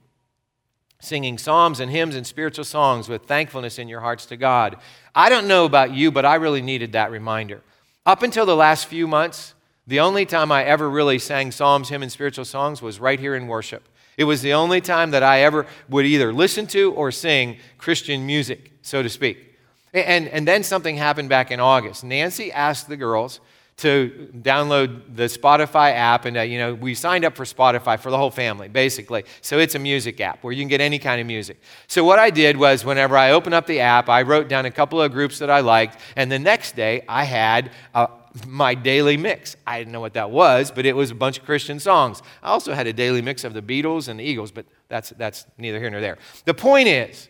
singing 1.01 1.37
psalms 1.37 1.81
and 1.81 1.91
hymns 1.91 2.15
and 2.15 2.25
spiritual 2.25 2.65
songs 2.65 3.09
with 3.09 3.25
thankfulness 3.25 3.79
in 3.79 3.89
your 3.89 4.01
hearts 4.01 4.27
to 4.27 4.37
God. 4.37 4.77
I 5.15 5.29
don't 5.29 5.49
know 5.49 5.65
about 5.65 5.93
you, 5.93 6.13
but 6.13 6.25
I 6.25 6.37
really 6.37 6.63
needed 6.63 6.93
that 6.93 7.11
reminder. 7.11 7.61
Up 8.07 8.23
until 8.23 8.47
the 8.47 8.55
last 8.55 8.87
few 8.87 9.09
months, 9.09 9.55
the 9.87 10.01
only 10.01 10.27
time 10.27 10.53
I 10.53 10.65
ever 10.65 10.89
really 10.89 11.19
sang 11.19 11.51
psalms, 11.51 11.89
hymn, 11.89 12.03
and 12.03 12.13
spiritual 12.13 12.45
songs 12.45 12.81
was 12.81 13.01
right 13.01 13.19
here 13.19 13.35
in 13.35 13.47
worship. 13.47 13.89
It 14.17 14.25
was 14.25 14.43
the 14.43 14.53
only 14.53 14.81
time 14.81 15.11
that 15.13 15.23
I 15.23 15.41
ever 15.41 15.67
would 15.89 16.07
either 16.07 16.33
listen 16.33 16.67
to 16.69 16.93
or 16.93 17.11
sing 17.11 17.57
Christian 17.79 18.27
music, 18.27 18.73
so 18.83 19.03
to 19.03 19.09
speak. 19.09 19.57
And, 19.95 20.29
and 20.29 20.47
then 20.47 20.63
something 20.63 20.97
happened 20.97 21.29
back 21.29 21.51
in 21.51 21.61
August. 21.61 22.05
Nancy 22.05 22.53
asked 22.53 22.89
the 22.89 22.97
girls 22.97 23.41
to 23.79 24.31
download 24.43 25.17
the 25.17 25.25
Spotify 25.25 25.93
app, 25.93 26.25
and 26.25 26.37
uh, 26.37 26.43
you 26.43 26.59
know 26.59 26.75
we 26.75 26.95
signed 26.95 27.25
up 27.25 27.35
for 27.35 27.45
Spotify 27.45 27.99
for 27.99 28.11
the 28.11 28.19
whole 28.19 28.31
family, 28.31 28.69
basically. 28.69 29.25
So 29.41 29.59
it's 29.59 29.75
a 29.75 29.79
music 29.79 30.21
app 30.21 30.45
where 30.45 30.53
you 30.53 30.63
can 30.63 30.69
get 30.69 30.81
any 30.81 30.99
kind 30.99 31.21
of 31.21 31.27
music. 31.27 31.61
So 31.89 32.05
what 32.05 32.19
I 32.19 32.31
did 32.31 32.57
was, 32.57 32.85
whenever 32.85 33.17
I 33.17 33.33
opened 33.33 33.55
up 33.55 33.67
the 33.67 33.81
app, 33.81 34.09
I 34.09 34.23
wrote 34.23 34.49
down 34.49 34.67
a 34.67 34.71
couple 34.71 35.01
of 35.01 35.11
groups 35.11 35.39
that 35.41 35.51
I 35.51 35.61
liked, 35.61 35.99
and 36.17 36.31
the 36.31 36.39
next 36.39 36.77
day 36.77 37.05
I 37.09 37.25
had 37.25 37.73
a, 37.95 38.09
my 38.47 38.75
daily 38.75 39.17
mix. 39.17 39.57
I 39.67 39.79
didn't 39.79 39.93
know 39.93 40.01
what 40.01 40.15
that 40.15 40.31
was, 40.31 40.71
but 40.71 40.87
it 40.87 40.97
was 40.97 41.11
a 41.11 41.15
bunch 41.15 41.39
of 41.39 41.45
Christian 41.45 41.79
songs. 41.79 42.23
I 42.43 42.49
also 42.49 42.73
had 42.75 42.87
a 42.87 42.93
daily 42.93 43.23
mix 43.23 43.45
of 43.45 43.55
the 43.55 43.63
Beatles 43.63 44.09
and 44.09 44.19
the 44.19 44.25
Eagles, 44.25 44.51
but 44.51 44.67
that's, 44.89 45.11
that's 45.11 45.47
neither 45.59 45.79
here 45.79 45.91
nor 45.91 46.01
there. 46.01 46.19
The 46.45 46.55
point 46.55 46.89
is, 46.89 47.29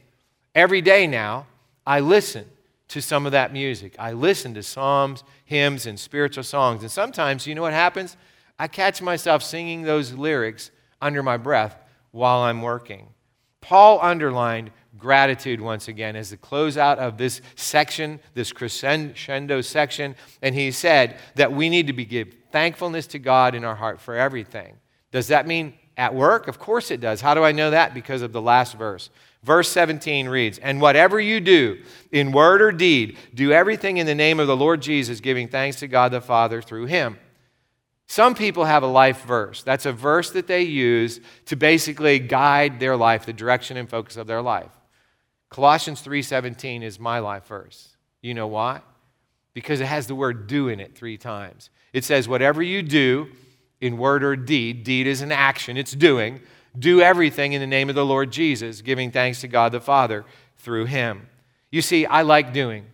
every 0.54 0.80
day 0.80 1.06
now, 1.06 1.46
I 1.86 2.00
listen 2.00 2.46
to 2.88 3.00
some 3.00 3.26
of 3.26 3.32
that 3.32 3.52
music. 3.52 3.96
I 3.98 4.12
listen 4.12 4.54
to 4.54 4.62
psalms, 4.62 5.24
hymns, 5.44 5.86
and 5.86 5.98
spiritual 5.98 6.44
songs. 6.44 6.82
And 6.82 6.90
sometimes, 6.90 7.46
you 7.46 7.54
know 7.54 7.62
what 7.62 7.72
happens? 7.72 8.16
I 8.58 8.68
catch 8.68 9.02
myself 9.02 9.42
singing 9.42 9.82
those 9.82 10.12
lyrics 10.12 10.70
under 11.00 11.22
my 11.22 11.36
breath 11.36 11.76
while 12.10 12.40
I'm 12.40 12.62
working. 12.62 13.08
Paul 13.60 13.98
underlined 14.02 14.70
gratitude 14.98 15.60
once 15.60 15.88
again 15.88 16.16
as 16.16 16.30
the 16.30 16.36
closeout 16.36 16.98
of 16.98 17.16
this 17.18 17.40
section, 17.56 18.20
this 18.34 18.52
crescendo 18.52 19.60
section. 19.60 20.14
And 20.42 20.54
he 20.54 20.70
said 20.70 21.18
that 21.36 21.52
we 21.52 21.68
need 21.68 21.86
to 21.86 21.92
be 21.92 22.04
give 22.04 22.34
thankfulness 22.50 23.06
to 23.08 23.18
God 23.18 23.54
in 23.54 23.64
our 23.64 23.74
heart 23.74 24.00
for 24.00 24.14
everything. 24.14 24.76
Does 25.10 25.28
that 25.28 25.46
mean 25.46 25.74
at 25.96 26.14
work? 26.14 26.48
Of 26.48 26.58
course 26.58 26.90
it 26.90 27.00
does. 27.00 27.20
How 27.20 27.34
do 27.34 27.42
I 27.42 27.52
know 27.52 27.70
that? 27.70 27.94
Because 27.94 28.22
of 28.22 28.32
the 28.32 28.42
last 28.42 28.76
verse. 28.76 29.10
Verse 29.42 29.68
17 29.70 30.28
reads, 30.28 30.58
And 30.58 30.80
whatever 30.80 31.20
you 31.20 31.40
do, 31.40 31.82
in 32.12 32.30
word 32.30 32.62
or 32.62 32.70
deed, 32.70 33.18
do 33.34 33.52
everything 33.52 33.96
in 33.96 34.06
the 34.06 34.14
name 34.14 34.38
of 34.38 34.46
the 34.46 34.56
Lord 34.56 34.80
Jesus, 34.80 35.20
giving 35.20 35.48
thanks 35.48 35.80
to 35.80 35.88
God 35.88 36.12
the 36.12 36.20
Father 36.20 36.62
through 36.62 36.86
him. 36.86 37.18
Some 38.06 38.34
people 38.34 38.64
have 38.66 38.82
a 38.82 38.88
life 38.88 39.24
verse. 39.24 39.62
That's 39.62 39.86
a 39.86 39.92
verse 39.92 40.30
that 40.32 40.46
they 40.46 40.62
use 40.62 41.18
to 41.46 41.56
basically 41.56 42.18
guide 42.18 42.78
their 42.78 42.96
life, 42.96 43.26
the 43.26 43.32
direction 43.32 43.76
and 43.76 43.88
focus 43.88 44.16
of 44.16 44.26
their 44.26 44.42
life. 44.42 44.70
Colossians 45.52 46.00
3:17 46.00 46.82
is 46.82 46.98
my 46.98 47.18
life 47.18 47.46
verse. 47.46 47.94
You 48.22 48.32
know 48.32 48.46
why? 48.46 48.80
Because 49.52 49.82
it 49.82 49.86
has 49.86 50.06
the 50.06 50.14
word 50.14 50.46
do 50.46 50.68
in 50.68 50.80
it 50.80 50.96
3 50.96 51.18
times. 51.18 51.68
It 51.92 52.04
says 52.04 52.26
whatever 52.26 52.62
you 52.62 52.80
do 52.82 53.28
in 53.78 53.98
word 53.98 54.24
or 54.24 54.34
deed, 54.34 54.82
deed 54.82 55.06
is 55.06 55.20
an 55.20 55.30
action, 55.30 55.76
it's 55.76 55.92
doing, 55.92 56.40
do 56.78 57.02
everything 57.02 57.52
in 57.52 57.60
the 57.60 57.66
name 57.66 57.90
of 57.90 57.94
the 57.94 58.04
Lord 58.04 58.30
Jesus, 58.30 58.80
giving 58.80 59.10
thanks 59.10 59.42
to 59.42 59.48
God 59.48 59.72
the 59.72 59.80
Father 59.80 60.24
through 60.56 60.86
him. 60.86 61.28
You 61.70 61.82
see, 61.82 62.06
I 62.06 62.22
like 62.22 62.54
doing. 62.54 62.86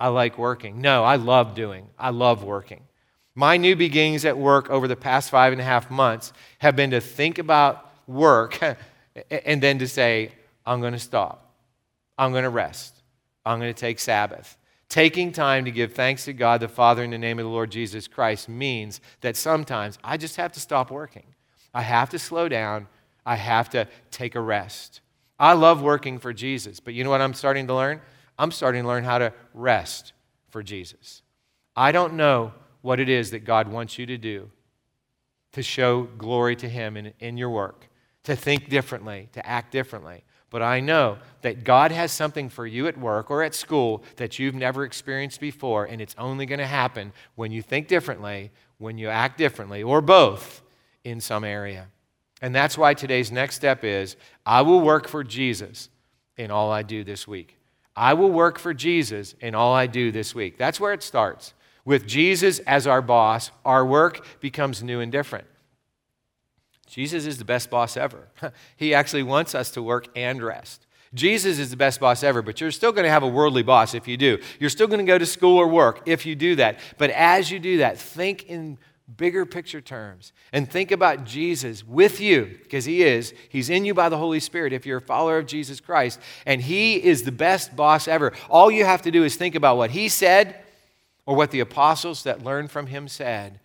I 0.00 0.08
like 0.08 0.36
working. 0.36 0.80
No, 0.80 1.04
I 1.04 1.14
love 1.14 1.54
doing. 1.54 1.90
I 1.96 2.10
love 2.10 2.42
working. 2.42 2.82
My 3.36 3.56
new 3.56 3.76
beginnings 3.76 4.24
at 4.24 4.36
work 4.36 4.68
over 4.68 4.88
the 4.88 4.96
past 4.96 5.30
five 5.30 5.52
and 5.52 5.60
a 5.60 5.64
half 5.64 5.92
months 5.92 6.32
have 6.58 6.74
been 6.74 6.90
to 6.90 7.00
think 7.00 7.38
about 7.38 7.88
work 8.08 8.58
and 9.30 9.62
then 9.62 9.78
to 9.78 9.86
say, 9.86 10.32
I'm 10.66 10.80
going 10.80 10.94
to 10.94 10.98
stop. 10.98 11.49
I'm 12.20 12.32
going 12.32 12.44
to 12.44 12.50
rest. 12.50 13.02
I'm 13.46 13.58
going 13.58 13.72
to 13.72 13.80
take 13.80 13.98
Sabbath. 13.98 14.58
Taking 14.90 15.32
time 15.32 15.64
to 15.64 15.70
give 15.70 15.94
thanks 15.94 16.26
to 16.26 16.34
God 16.34 16.60
the 16.60 16.68
Father 16.68 17.02
in 17.02 17.10
the 17.10 17.16
name 17.16 17.38
of 17.38 17.46
the 17.46 17.50
Lord 17.50 17.70
Jesus 17.70 18.06
Christ 18.06 18.46
means 18.46 19.00
that 19.22 19.36
sometimes 19.36 19.98
I 20.04 20.18
just 20.18 20.36
have 20.36 20.52
to 20.52 20.60
stop 20.60 20.90
working. 20.90 21.24
I 21.72 21.80
have 21.80 22.10
to 22.10 22.18
slow 22.18 22.46
down. 22.46 22.88
I 23.24 23.36
have 23.36 23.70
to 23.70 23.88
take 24.10 24.34
a 24.34 24.40
rest. 24.40 25.00
I 25.38 25.54
love 25.54 25.80
working 25.80 26.18
for 26.18 26.34
Jesus, 26.34 26.78
but 26.78 26.92
you 26.92 27.04
know 27.04 27.10
what 27.10 27.22
I'm 27.22 27.32
starting 27.32 27.66
to 27.68 27.74
learn? 27.74 28.02
I'm 28.38 28.50
starting 28.50 28.82
to 28.82 28.88
learn 28.88 29.04
how 29.04 29.16
to 29.16 29.32
rest 29.54 30.12
for 30.50 30.62
Jesus. 30.62 31.22
I 31.74 31.90
don't 31.90 32.14
know 32.14 32.52
what 32.82 33.00
it 33.00 33.08
is 33.08 33.30
that 33.30 33.46
God 33.46 33.66
wants 33.66 33.98
you 33.98 34.04
to 34.04 34.18
do 34.18 34.50
to 35.52 35.62
show 35.62 36.02
glory 36.18 36.54
to 36.56 36.68
Him 36.68 36.98
in, 36.98 37.14
in 37.18 37.38
your 37.38 37.48
work, 37.50 37.86
to 38.24 38.36
think 38.36 38.68
differently, 38.68 39.28
to 39.32 39.46
act 39.46 39.72
differently. 39.72 40.24
But 40.50 40.62
I 40.62 40.80
know 40.80 41.18
that 41.42 41.62
God 41.62 41.92
has 41.92 42.10
something 42.10 42.48
for 42.48 42.66
you 42.66 42.88
at 42.88 42.98
work 42.98 43.30
or 43.30 43.42
at 43.42 43.54
school 43.54 44.02
that 44.16 44.38
you've 44.38 44.54
never 44.54 44.84
experienced 44.84 45.40
before, 45.40 45.84
and 45.84 46.00
it's 46.00 46.16
only 46.18 46.44
going 46.44 46.58
to 46.58 46.66
happen 46.66 47.12
when 47.36 47.52
you 47.52 47.62
think 47.62 47.86
differently, 47.86 48.50
when 48.78 48.98
you 48.98 49.08
act 49.08 49.38
differently, 49.38 49.82
or 49.82 50.00
both 50.00 50.62
in 51.04 51.20
some 51.20 51.44
area. 51.44 51.86
And 52.42 52.54
that's 52.54 52.76
why 52.76 52.94
today's 52.94 53.30
next 53.30 53.56
step 53.56 53.84
is 53.84 54.16
I 54.44 54.62
will 54.62 54.80
work 54.80 55.06
for 55.06 55.22
Jesus 55.22 55.88
in 56.36 56.50
all 56.50 56.72
I 56.72 56.82
do 56.82 57.04
this 57.04 57.28
week. 57.28 57.56
I 57.94 58.14
will 58.14 58.30
work 58.30 58.58
for 58.58 58.74
Jesus 58.74 59.34
in 59.40 59.54
all 59.54 59.74
I 59.74 59.86
do 59.86 60.10
this 60.10 60.34
week. 60.34 60.58
That's 60.58 60.80
where 60.80 60.92
it 60.92 61.02
starts. 61.02 61.54
With 61.84 62.06
Jesus 62.06 62.58
as 62.60 62.86
our 62.86 63.02
boss, 63.02 63.50
our 63.64 63.84
work 63.84 64.26
becomes 64.40 64.82
new 64.82 65.00
and 65.00 65.12
different. 65.12 65.46
Jesus 66.90 67.24
is 67.24 67.38
the 67.38 67.44
best 67.44 67.70
boss 67.70 67.96
ever. 67.96 68.28
he 68.76 68.92
actually 68.92 69.22
wants 69.22 69.54
us 69.54 69.70
to 69.72 69.82
work 69.82 70.08
and 70.16 70.42
rest. 70.42 70.86
Jesus 71.14 71.58
is 71.58 71.70
the 71.70 71.76
best 71.76 72.00
boss 72.00 72.22
ever, 72.22 72.42
but 72.42 72.60
you're 72.60 72.70
still 72.70 72.92
going 72.92 73.04
to 73.04 73.10
have 73.10 73.22
a 73.22 73.28
worldly 73.28 73.62
boss 73.62 73.94
if 73.94 74.06
you 74.06 74.16
do. 74.16 74.38
You're 74.58 74.70
still 74.70 74.86
going 74.86 74.98
to 74.98 75.04
go 75.04 75.18
to 75.18 75.26
school 75.26 75.56
or 75.56 75.68
work 75.68 76.02
if 76.06 76.26
you 76.26 76.34
do 76.34 76.56
that. 76.56 76.78
But 76.98 77.10
as 77.10 77.50
you 77.50 77.58
do 77.58 77.78
that, 77.78 77.98
think 77.98 78.44
in 78.44 78.78
bigger 79.16 79.44
picture 79.44 79.80
terms 79.80 80.32
and 80.52 80.70
think 80.70 80.90
about 80.90 81.24
Jesus 81.24 81.84
with 81.86 82.20
you, 82.20 82.58
because 82.62 82.84
He 82.84 83.02
is. 83.02 83.34
He's 83.48 83.70
in 83.70 83.84
you 83.84 83.94
by 83.94 84.08
the 84.08 84.18
Holy 84.18 84.40
Spirit 84.40 84.72
if 84.72 84.86
you're 84.86 84.98
a 84.98 85.02
follower 85.02 85.38
of 85.38 85.46
Jesus 85.46 85.80
Christ, 85.80 86.20
and 86.46 86.60
He 86.60 87.02
is 87.02 87.22
the 87.22 87.32
best 87.32 87.74
boss 87.74 88.08
ever. 88.08 88.32
All 88.48 88.70
you 88.70 88.84
have 88.84 89.02
to 89.02 89.10
do 89.10 89.24
is 89.24 89.36
think 89.36 89.54
about 89.54 89.76
what 89.76 89.90
He 89.90 90.08
said 90.08 90.60
or 91.26 91.36
what 91.36 91.50
the 91.50 91.60
apostles 91.60 92.22
that 92.24 92.44
learned 92.44 92.70
from 92.70 92.86
Him 92.86 93.08
said, 93.08 93.60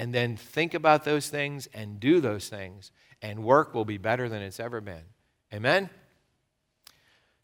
and 0.00 0.14
then 0.14 0.34
think 0.34 0.72
about 0.72 1.04
those 1.04 1.28
things 1.28 1.68
and 1.74 2.00
do 2.00 2.22
those 2.22 2.48
things, 2.48 2.90
and 3.20 3.44
work 3.44 3.74
will 3.74 3.84
be 3.84 3.98
better 3.98 4.30
than 4.30 4.40
it's 4.40 4.58
ever 4.58 4.80
been. 4.80 5.02
Amen? 5.52 5.90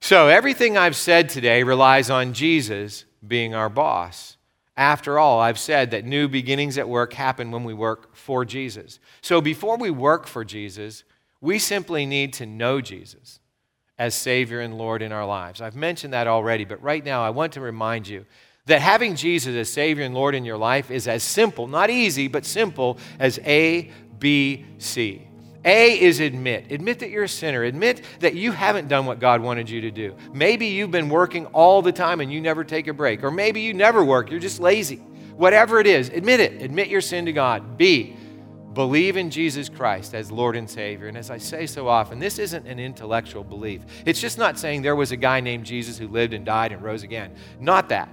So, 0.01 0.29
everything 0.29 0.79
I've 0.79 0.97
said 0.97 1.29
today 1.29 1.63
relies 1.65 2.09
on 2.09 2.33
Jesus 2.33 3.05
being 3.27 3.55
our 3.55 3.69
boss. 3.69 4.39
After 4.75 5.19
all, 5.19 5.39
I've 5.39 5.59
said 5.59 5.91
that 5.91 6.07
new 6.07 6.29
beginnings 6.29 6.79
at 6.79 6.89
work 6.89 7.13
happen 7.13 7.51
when 7.51 7.63
we 7.63 7.75
work 7.75 8.17
for 8.17 8.43
Jesus. 8.47 9.01
So, 9.21 9.43
before 9.43 9.77
we 9.77 9.91
work 9.91 10.27
for 10.27 10.43
Jesus, 10.43 11.05
we 11.43 11.59
simply 11.59 12.07
need 12.07 12.33
to 12.35 12.47
know 12.47 12.81
Jesus 12.81 13.39
as 13.99 14.15
Savior 14.15 14.61
and 14.61 14.79
Lord 14.79 15.03
in 15.03 15.13
our 15.13 15.27
lives. 15.27 15.61
I've 15.61 15.77
mentioned 15.77 16.15
that 16.15 16.27
already, 16.27 16.65
but 16.65 16.83
right 16.83 17.05
now 17.05 17.23
I 17.23 17.29
want 17.29 17.53
to 17.53 17.61
remind 17.61 18.09
you 18.09 18.25
that 18.67 18.81
having 18.83 19.17
Jesus 19.17 19.55
as 19.55 19.73
Savior 19.73 20.05
and 20.05 20.15
Lord 20.15 20.35
in 20.35 20.45
your 20.45 20.59
life 20.59 20.91
is 20.91 21.09
as 21.09 21.23
simple, 21.23 21.67
not 21.67 21.89
easy, 21.89 22.29
but 22.29 22.45
simple 22.45 22.99
as 23.19 23.39
A, 23.45 23.91
B, 24.19 24.65
C. 24.79 25.27
A 25.65 26.01
is 26.01 26.21
admit. 26.21 26.71
Admit 26.71 27.01
that 27.01 27.11
you're 27.11 27.25
a 27.25 27.29
sinner. 27.29 27.65
Admit 27.65 28.03
that 28.21 28.35
you 28.35 28.53
haven't 28.53 28.87
done 28.87 29.05
what 29.05 29.19
God 29.19 29.41
wanted 29.41 29.69
you 29.69 29.81
to 29.83 29.91
do. 29.91 30.15
Maybe 30.33 30.67
you've 30.67 30.93
been 30.93 31.09
working 31.09 31.47
all 31.47 31.83
the 31.83 31.91
time 31.91 32.21
and 32.21 32.33
you 32.33 32.41
never 32.41 32.63
take 32.63 32.87
a 32.87 32.93
break. 32.93 33.25
Or 33.25 33.33
maybe 33.33 33.61
you 33.61 33.75
never 33.75 34.05
work, 34.05 34.31
you're 34.31 34.39
just 34.39 34.61
lazy. 34.61 34.97
Whatever 35.37 35.81
it 35.81 35.89
is, 35.89 36.09
admit 36.11 36.41
it. 36.41 36.63
Admit 36.63 36.89
your 36.89 37.01
sin 37.01 37.27
to 37.27 37.33
God. 37.33 37.77
B, 37.77 38.17
believe 38.75 39.17
in 39.17 39.29
Jesus 39.29 39.69
Christ 39.69 40.15
as 40.15 40.31
Lord 40.31 40.55
and 40.55 40.71
Savior. 40.71 41.09
And 41.09 41.17
as 41.17 41.31
I 41.31 41.39
say 41.39 41.67
so 41.67 41.89
often, 41.89 42.21
this 42.21 42.39
isn't 42.39 42.67
an 42.67 42.79
intellectual 42.79 43.43
belief. 43.43 43.83
It's 44.05 44.21
just 44.21 44.39
not 44.39 44.59
saying 44.59 44.83
there 44.83 44.97
was 44.97 45.11
a 45.11 45.17
guy 45.17 45.41
named 45.41 45.67
Jesus 45.67 45.99
who 45.99 46.07
lived 46.07 46.33
and 46.33 46.47
died 46.47 46.71
and 46.71 46.81
rose 46.81 47.03
again. 47.03 47.35
Not 47.59 47.89
that. 47.89 48.09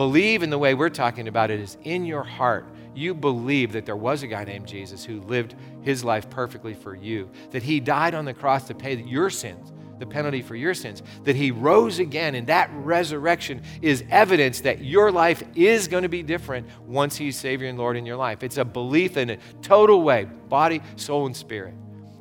Believe 0.00 0.42
in 0.42 0.48
the 0.48 0.56
way 0.56 0.72
we're 0.72 0.88
talking 0.88 1.28
about 1.28 1.50
it 1.50 1.60
is 1.60 1.76
in 1.84 2.06
your 2.06 2.22
heart 2.22 2.64
you 2.94 3.12
believe 3.12 3.72
that 3.72 3.84
there 3.84 3.98
was 3.98 4.22
a 4.22 4.26
guy 4.26 4.44
named 4.44 4.66
Jesus 4.66 5.04
who 5.04 5.20
lived 5.20 5.54
his 5.82 6.02
life 6.02 6.30
perfectly 6.30 6.72
for 6.72 6.96
you, 6.96 7.28
that 7.50 7.62
he 7.62 7.80
died 7.80 8.14
on 8.14 8.24
the 8.24 8.32
cross 8.32 8.66
to 8.68 8.74
pay 8.74 8.96
your 8.96 9.28
sins, 9.28 9.74
the 9.98 10.06
penalty 10.06 10.40
for 10.40 10.56
your 10.56 10.72
sins, 10.72 11.02
that 11.24 11.36
he 11.36 11.50
rose 11.50 11.98
again, 11.98 12.34
and 12.34 12.46
that 12.46 12.70
resurrection 12.72 13.60
is 13.82 14.02
evidence 14.08 14.62
that 14.62 14.82
your 14.82 15.12
life 15.12 15.42
is 15.54 15.86
going 15.86 16.04
to 16.04 16.08
be 16.08 16.22
different 16.22 16.66
once 16.86 17.14
he's 17.14 17.36
Savior 17.36 17.68
and 17.68 17.76
Lord 17.76 17.98
in 17.98 18.06
your 18.06 18.16
life. 18.16 18.42
It's 18.42 18.56
a 18.56 18.64
belief 18.64 19.18
in 19.18 19.28
a 19.28 19.36
total 19.60 20.00
way 20.00 20.24
body, 20.24 20.80
soul, 20.96 21.26
and 21.26 21.36
spirit. 21.36 21.74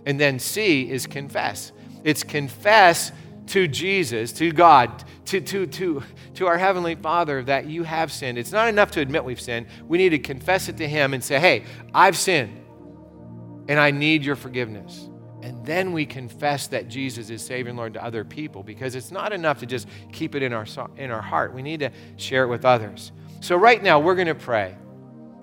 And 0.05 0.19
then 0.19 0.37
C 0.37 0.91
is 0.91 1.07
confess. 1.07 1.71
It's 2.03 2.23
confess 2.23 3.13
to 3.47 3.67
Jesus, 3.67 4.31
to 4.33 4.51
God, 4.51 5.03
to, 5.29 5.41
to, 5.41 5.67
to, 5.67 6.03
to 6.35 6.47
our 6.47 6.57
Heavenly 6.57 6.95
Father 6.95 7.43
that 7.43 7.67
you 7.67 7.83
have 7.83 8.11
sinned. 8.11 8.37
It's 8.37 8.51
not 8.51 8.67
enough 8.67 8.91
to 8.91 8.99
admit 8.99 9.23
we've 9.23 9.39
sinned. 9.39 9.67
We 9.87 9.99
need 9.99 10.09
to 10.09 10.19
confess 10.19 10.69
it 10.69 10.77
to 10.77 10.87
Him 10.87 11.13
and 11.13 11.23
say, 11.23 11.39
hey, 11.39 11.65
I've 11.93 12.17
sinned 12.17 12.65
and 13.67 13.79
I 13.79 13.91
need 13.91 14.25
your 14.25 14.35
forgiveness. 14.35 15.07
And 15.41 15.63
then 15.65 15.93
we 15.93 16.05
confess 16.05 16.67
that 16.67 16.89
Jesus 16.89 17.29
is 17.29 17.43
Savior 17.43 17.69
and 17.69 17.77
Lord 17.77 17.93
to 17.93 18.03
other 18.03 18.25
people 18.25 18.63
because 18.63 18.95
it's 18.95 19.11
not 19.11 19.31
enough 19.31 19.59
to 19.59 19.65
just 19.65 19.87
keep 20.11 20.33
it 20.33 20.41
in 20.41 20.51
our, 20.51 20.65
in 20.97 21.11
our 21.11 21.21
heart. 21.21 21.53
We 21.53 21.61
need 21.61 21.81
to 21.81 21.91
share 22.17 22.43
it 22.43 22.47
with 22.47 22.65
others. 22.65 23.11
So, 23.39 23.55
right 23.55 23.81
now, 23.81 23.99
we're 23.99 24.15
going 24.15 24.27
to 24.27 24.35
pray. 24.35 24.75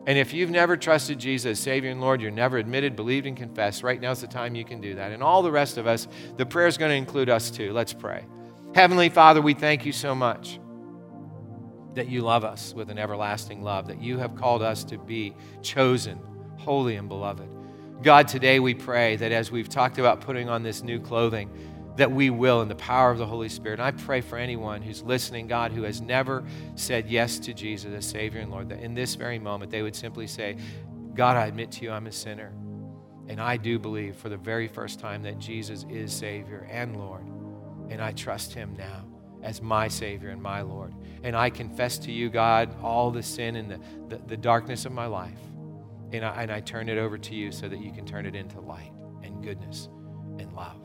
And 0.07 0.19
if 0.19 0.35
you've 0.35 0.51
never 0.51 0.77
trusted 0.77 1.19
Jesus 1.19 1.59
Savior 1.59 1.91
and 1.91 2.01
Lord, 2.01 2.21
you're 2.21 2.31
never 2.31 2.59
admitted, 2.59 2.95
believed, 2.95 3.27
and 3.27 3.37
confessed, 3.37 3.83
right 3.83 4.01
now's 4.01 4.21
the 4.21 4.27
time 4.27 4.55
you 4.55 4.65
can 4.65 4.81
do 4.81 4.97
that. 4.97 5.13
And 5.13 5.23
all 5.23 5.43
the 5.43 5.51
rest 5.51 5.79
of 5.79 5.87
us, 5.87 6.07
the 6.37 6.47
prayer 6.47 6.67
is 6.67 6.77
going 6.77 6.91
to 6.91 6.97
include 6.97 7.31
us 7.31 7.51
too. 7.51 7.73
Let's 7.73 7.93
pray. 7.93 8.25
Heavenly 8.77 9.09
Father, 9.09 9.41
we 9.41 9.55
thank 9.55 9.87
you 9.87 9.93
so 9.93 10.15
much 10.15 10.61
that 11.95 12.11
you 12.11 12.21
love 12.21 12.45
us 12.45 12.75
with 12.75 12.91
an 12.91 12.99
everlasting 12.99 13.63
love, 13.63 13.87
that 13.87 14.03
you 14.03 14.19
have 14.19 14.37
called 14.37 14.61
us 14.61 14.85
to 14.85 14.99
be 14.99 15.35
chosen, 15.63 16.21
holy, 16.59 16.97
and 16.97 17.09
beloved. 17.09 17.49
God, 18.03 18.29
today 18.29 18.61
we 18.61 18.75
pray 18.75 19.17
that 19.17 19.33
as 19.33 19.51
we've 19.51 19.71
talked 19.71 19.97
about 19.97 20.21
putting 20.21 20.51
on 20.51 20.63
this 20.63 20.83
new 20.83 21.01
clothing, 21.01 21.51
that 21.97 22.13
we 22.13 22.29
will 22.29 22.61
in 22.61 22.69
the 22.69 22.75
power 22.75 23.11
of 23.11 23.17
the 23.17 23.25
Holy 23.25 23.49
Spirit. 23.49 23.81
And 23.81 23.87
I 23.87 23.93
pray 23.93 24.21
for 24.21 24.37
anyone 24.37 24.83
who's 24.83 25.03
listening, 25.03 25.47
God, 25.47 25.73
who 25.73 25.85
has 25.85 26.03
never 26.03 26.45
said 26.75 27.09
yes 27.09 27.39
to 27.39 27.55
Jesus 27.55 27.95
as 27.95 28.05
Savior 28.05 28.43
and 28.43 28.51
Lord, 28.51 28.69
that 28.69 28.81
in 28.81 28.93
this 28.93 29.15
very 29.15 29.39
moment 29.39 29.71
they 29.71 29.81
would 29.81 29.97
simply 29.97 30.27
say, 30.27 30.59
God, 31.15 31.39
I 31.39 31.47
admit 31.47 31.73
to 31.73 31.85
you 31.85 31.93
I'm 31.93 32.09
a 32.09 32.13
sinner. 32.13 32.53
And 33.27 33.41
I 33.41 33.57
do 33.57 33.79
believe 33.79 34.17
for 34.17 34.29
the 34.29 34.37
very 34.37 34.69
first 34.69 35.01
time 35.01 35.23
that 35.23 35.39
Jesus 35.39 35.87
is 35.89 36.13
Savior 36.13 36.69
and 36.71 36.95
Lord. 36.95 37.25
And 37.89 38.01
I 38.01 38.13
trust 38.13 38.53
Him 38.55 38.75
now 38.77 39.05
as 39.43 39.63
my 39.63 39.89
Savior 39.89 40.31
and 40.31 40.43
my 40.43 40.63
Lord. 40.63 40.93
And 41.23 41.37
I 41.37 41.51
confess 41.51 41.99
to 41.99 42.13
you, 42.13 42.29
God, 42.29 42.75
all 42.83 43.11
the 43.11 43.23
sin 43.23 43.57
and 43.57 43.71
the, 43.71 43.81
the, 44.09 44.23
the 44.27 44.37
darkness 44.37 44.87
of 44.87 44.93
my 44.93 45.07
life. 45.07 45.39
And 46.13 46.25
I, 46.25 46.43
and 46.43 46.53
I 46.53 46.61
turn 46.61 46.89
it 46.89 46.99
over 46.99 47.19
to 47.19 47.35
you 47.35 47.53
so 47.53 47.69
that 47.69 47.81
you 47.81 47.93
can 47.93 48.05
turn 48.05 48.27
it 48.27 48.35
into 48.35 48.61
light 48.61 48.93
and 49.23 49.43
goodness 49.43 49.89
and 50.39 50.53
love. 50.53 50.77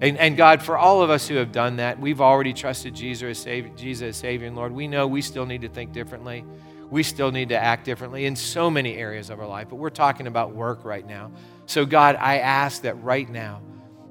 And, 0.00 0.18
and, 0.18 0.36
God, 0.36 0.60
for 0.60 0.76
all 0.76 1.02
of 1.02 1.10
us 1.10 1.28
who 1.28 1.36
have 1.36 1.52
done 1.52 1.76
that, 1.76 2.00
we've 2.00 2.20
already 2.20 2.52
trusted 2.52 2.94
Jesus 2.94 3.22
as, 3.22 3.38
Savior, 3.38 3.72
Jesus 3.76 4.08
as 4.08 4.16
Savior 4.16 4.48
and 4.48 4.56
Lord. 4.56 4.72
We 4.72 4.88
know 4.88 5.06
we 5.06 5.22
still 5.22 5.46
need 5.46 5.62
to 5.62 5.68
think 5.68 5.92
differently. 5.92 6.44
We 6.90 7.02
still 7.02 7.30
need 7.30 7.48
to 7.50 7.56
act 7.56 7.84
differently 7.84 8.26
in 8.26 8.36
so 8.36 8.70
many 8.70 8.96
areas 8.96 9.30
of 9.30 9.40
our 9.40 9.46
life, 9.46 9.68
but 9.70 9.76
we're 9.76 9.90
talking 9.90 10.26
about 10.26 10.54
work 10.54 10.84
right 10.84 11.06
now. 11.06 11.32
So, 11.66 11.86
God, 11.86 12.16
I 12.16 12.38
ask 12.38 12.82
that 12.82 13.02
right 13.02 13.28
now 13.28 13.62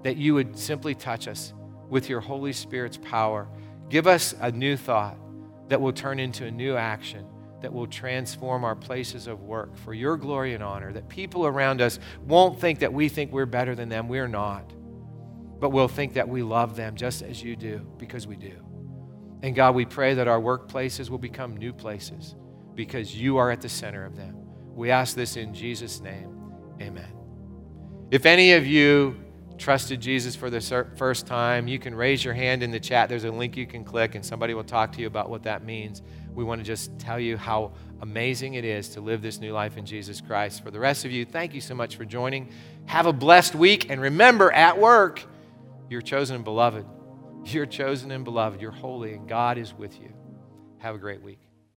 that 0.03 0.17
you 0.17 0.33
would 0.33 0.57
simply 0.57 0.95
touch 0.95 1.27
us 1.27 1.53
with 1.93 2.09
your 2.09 2.19
Holy 2.19 2.51
Spirit's 2.51 2.97
power. 2.97 3.47
Give 3.89 4.07
us 4.07 4.35
a 4.41 4.51
new 4.51 4.75
thought 4.75 5.17
that 5.69 5.79
will 5.79 5.93
turn 5.93 6.19
into 6.19 6.45
a 6.45 6.51
new 6.51 6.75
action 6.75 7.25
that 7.61 7.71
will 7.71 7.87
transform 7.87 8.65
our 8.65 8.75
places 8.75 9.27
of 9.27 9.39
work 9.39 9.77
for 9.77 9.93
your 9.93 10.17
glory 10.17 10.53
and 10.53 10.61
honor, 10.61 10.91
that 10.91 11.07
people 11.07 11.45
around 11.45 11.79
us 11.79 11.97
won't 12.27 12.59
think 12.59 12.79
that 12.79 12.91
we 12.91 13.07
think 13.07 13.31
we're 13.31 13.45
better 13.45 13.73
than 13.73 13.87
them. 13.87 14.09
We're 14.09 14.27
not 14.27 14.73
but 15.63 15.69
we'll 15.69 15.87
think 15.87 16.15
that 16.15 16.27
we 16.27 16.43
love 16.43 16.75
them 16.75 16.93
just 16.93 17.21
as 17.21 17.41
you 17.41 17.55
do 17.55 17.79
because 17.97 18.27
we 18.27 18.35
do. 18.35 18.51
And 19.43 19.55
God, 19.55 19.75
we 19.75 19.85
pray 19.85 20.13
that 20.13 20.27
our 20.27 20.41
workplaces 20.41 21.09
will 21.09 21.17
become 21.17 21.55
new 21.55 21.71
places 21.71 22.35
because 22.75 23.15
you 23.15 23.37
are 23.37 23.49
at 23.49 23.61
the 23.61 23.69
center 23.69 24.03
of 24.03 24.17
them. 24.17 24.35
We 24.75 24.91
ask 24.91 25.15
this 25.15 25.37
in 25.37 25.53
Jesus' 25.53 26.01
name. 26.01 26.51
Amen. 26.81 27.13
If 28.11 28.25
any 28.25 28.51
of 28.51 28.67
you 28.67 29.22
trusted 29.57 30.01
Jesus 30.01 30.35
for 30.35 30.49
the 30.49 30.61
first 30.95 31.27
time, 31.27 31.67
you 31.67 31.79
can 31.79 31.95
raise 31.95 32.23
your 32.23 32.33
hand 32.33 32.63
in 32.63 32.71
the 32.71 32.79
chat. 32.79 33.09
There's 33.09 33.23
a 33.23 33.31
link 33.31 33.55
you 33.55 33.65
can 33.65 33.83
click, 33.83 34.15
and 34.15 34.25
somebody 34.25 34.53
will 34.53 34.63
talk 34.63 34.91
to 34.93 35.01
you 35.01 35.07
about 35.07 35.29
what 35.29 35.43
that 35.43 35.63
means. 35.63 36.01
We 36.33 36.43
want 36.43 36.59
to 36.59 36.65
just 36.65 36.97
tell 36.99 37.19
you 37.19 37.37
how 37.37 37.73
amazing 38.01 38.55
it 38.55 38.65
is 38.65 38.89
to 38.89 39.01
live 39.01 39.21
this 39.21 39.39
new 39.39 39.53
life 39.53 39.77
in 39.77 39.85
Jesus 39.85 40.21
Christ. 40.21 40.63
For 40.63 40.71
the 40.71 40.79
rest 40.79 41.05
of 41.05 41.11
you, 41.11 41.25
thank 41.25 41.53
you 41.53 41.61
so 41.61 41.75
much 41.75 41.95
for 41.95 42.05
joining. 42.05 42.51
Have 42.85 43.05
a 43.05 43.13
blessed 43.13 43.55
week, 43.55 43.89
and 43.89 44.01
remember 44.01 44.51
at 44.51 44.77
work, 44.77 45.23
you're 45.89 46.01
chosen 46.01 46.35
and 46.35 46.43
beloved. 46.43 46.85
You're 47.45 47.65
chosen 47.65 48.11
and 48.11 48.23
beloved. 48.23 48.61
You're 48.61 48.71
holy, 48.71 49.13
and 49.13 49.27
God 49.27 49.57
is 49.57 49.73
with 49.73 49.99
you. 50.01 50.11
Have 50.79 50.95
a 50.95 50.97
great 50.97 51.21
week. 51.21 51.39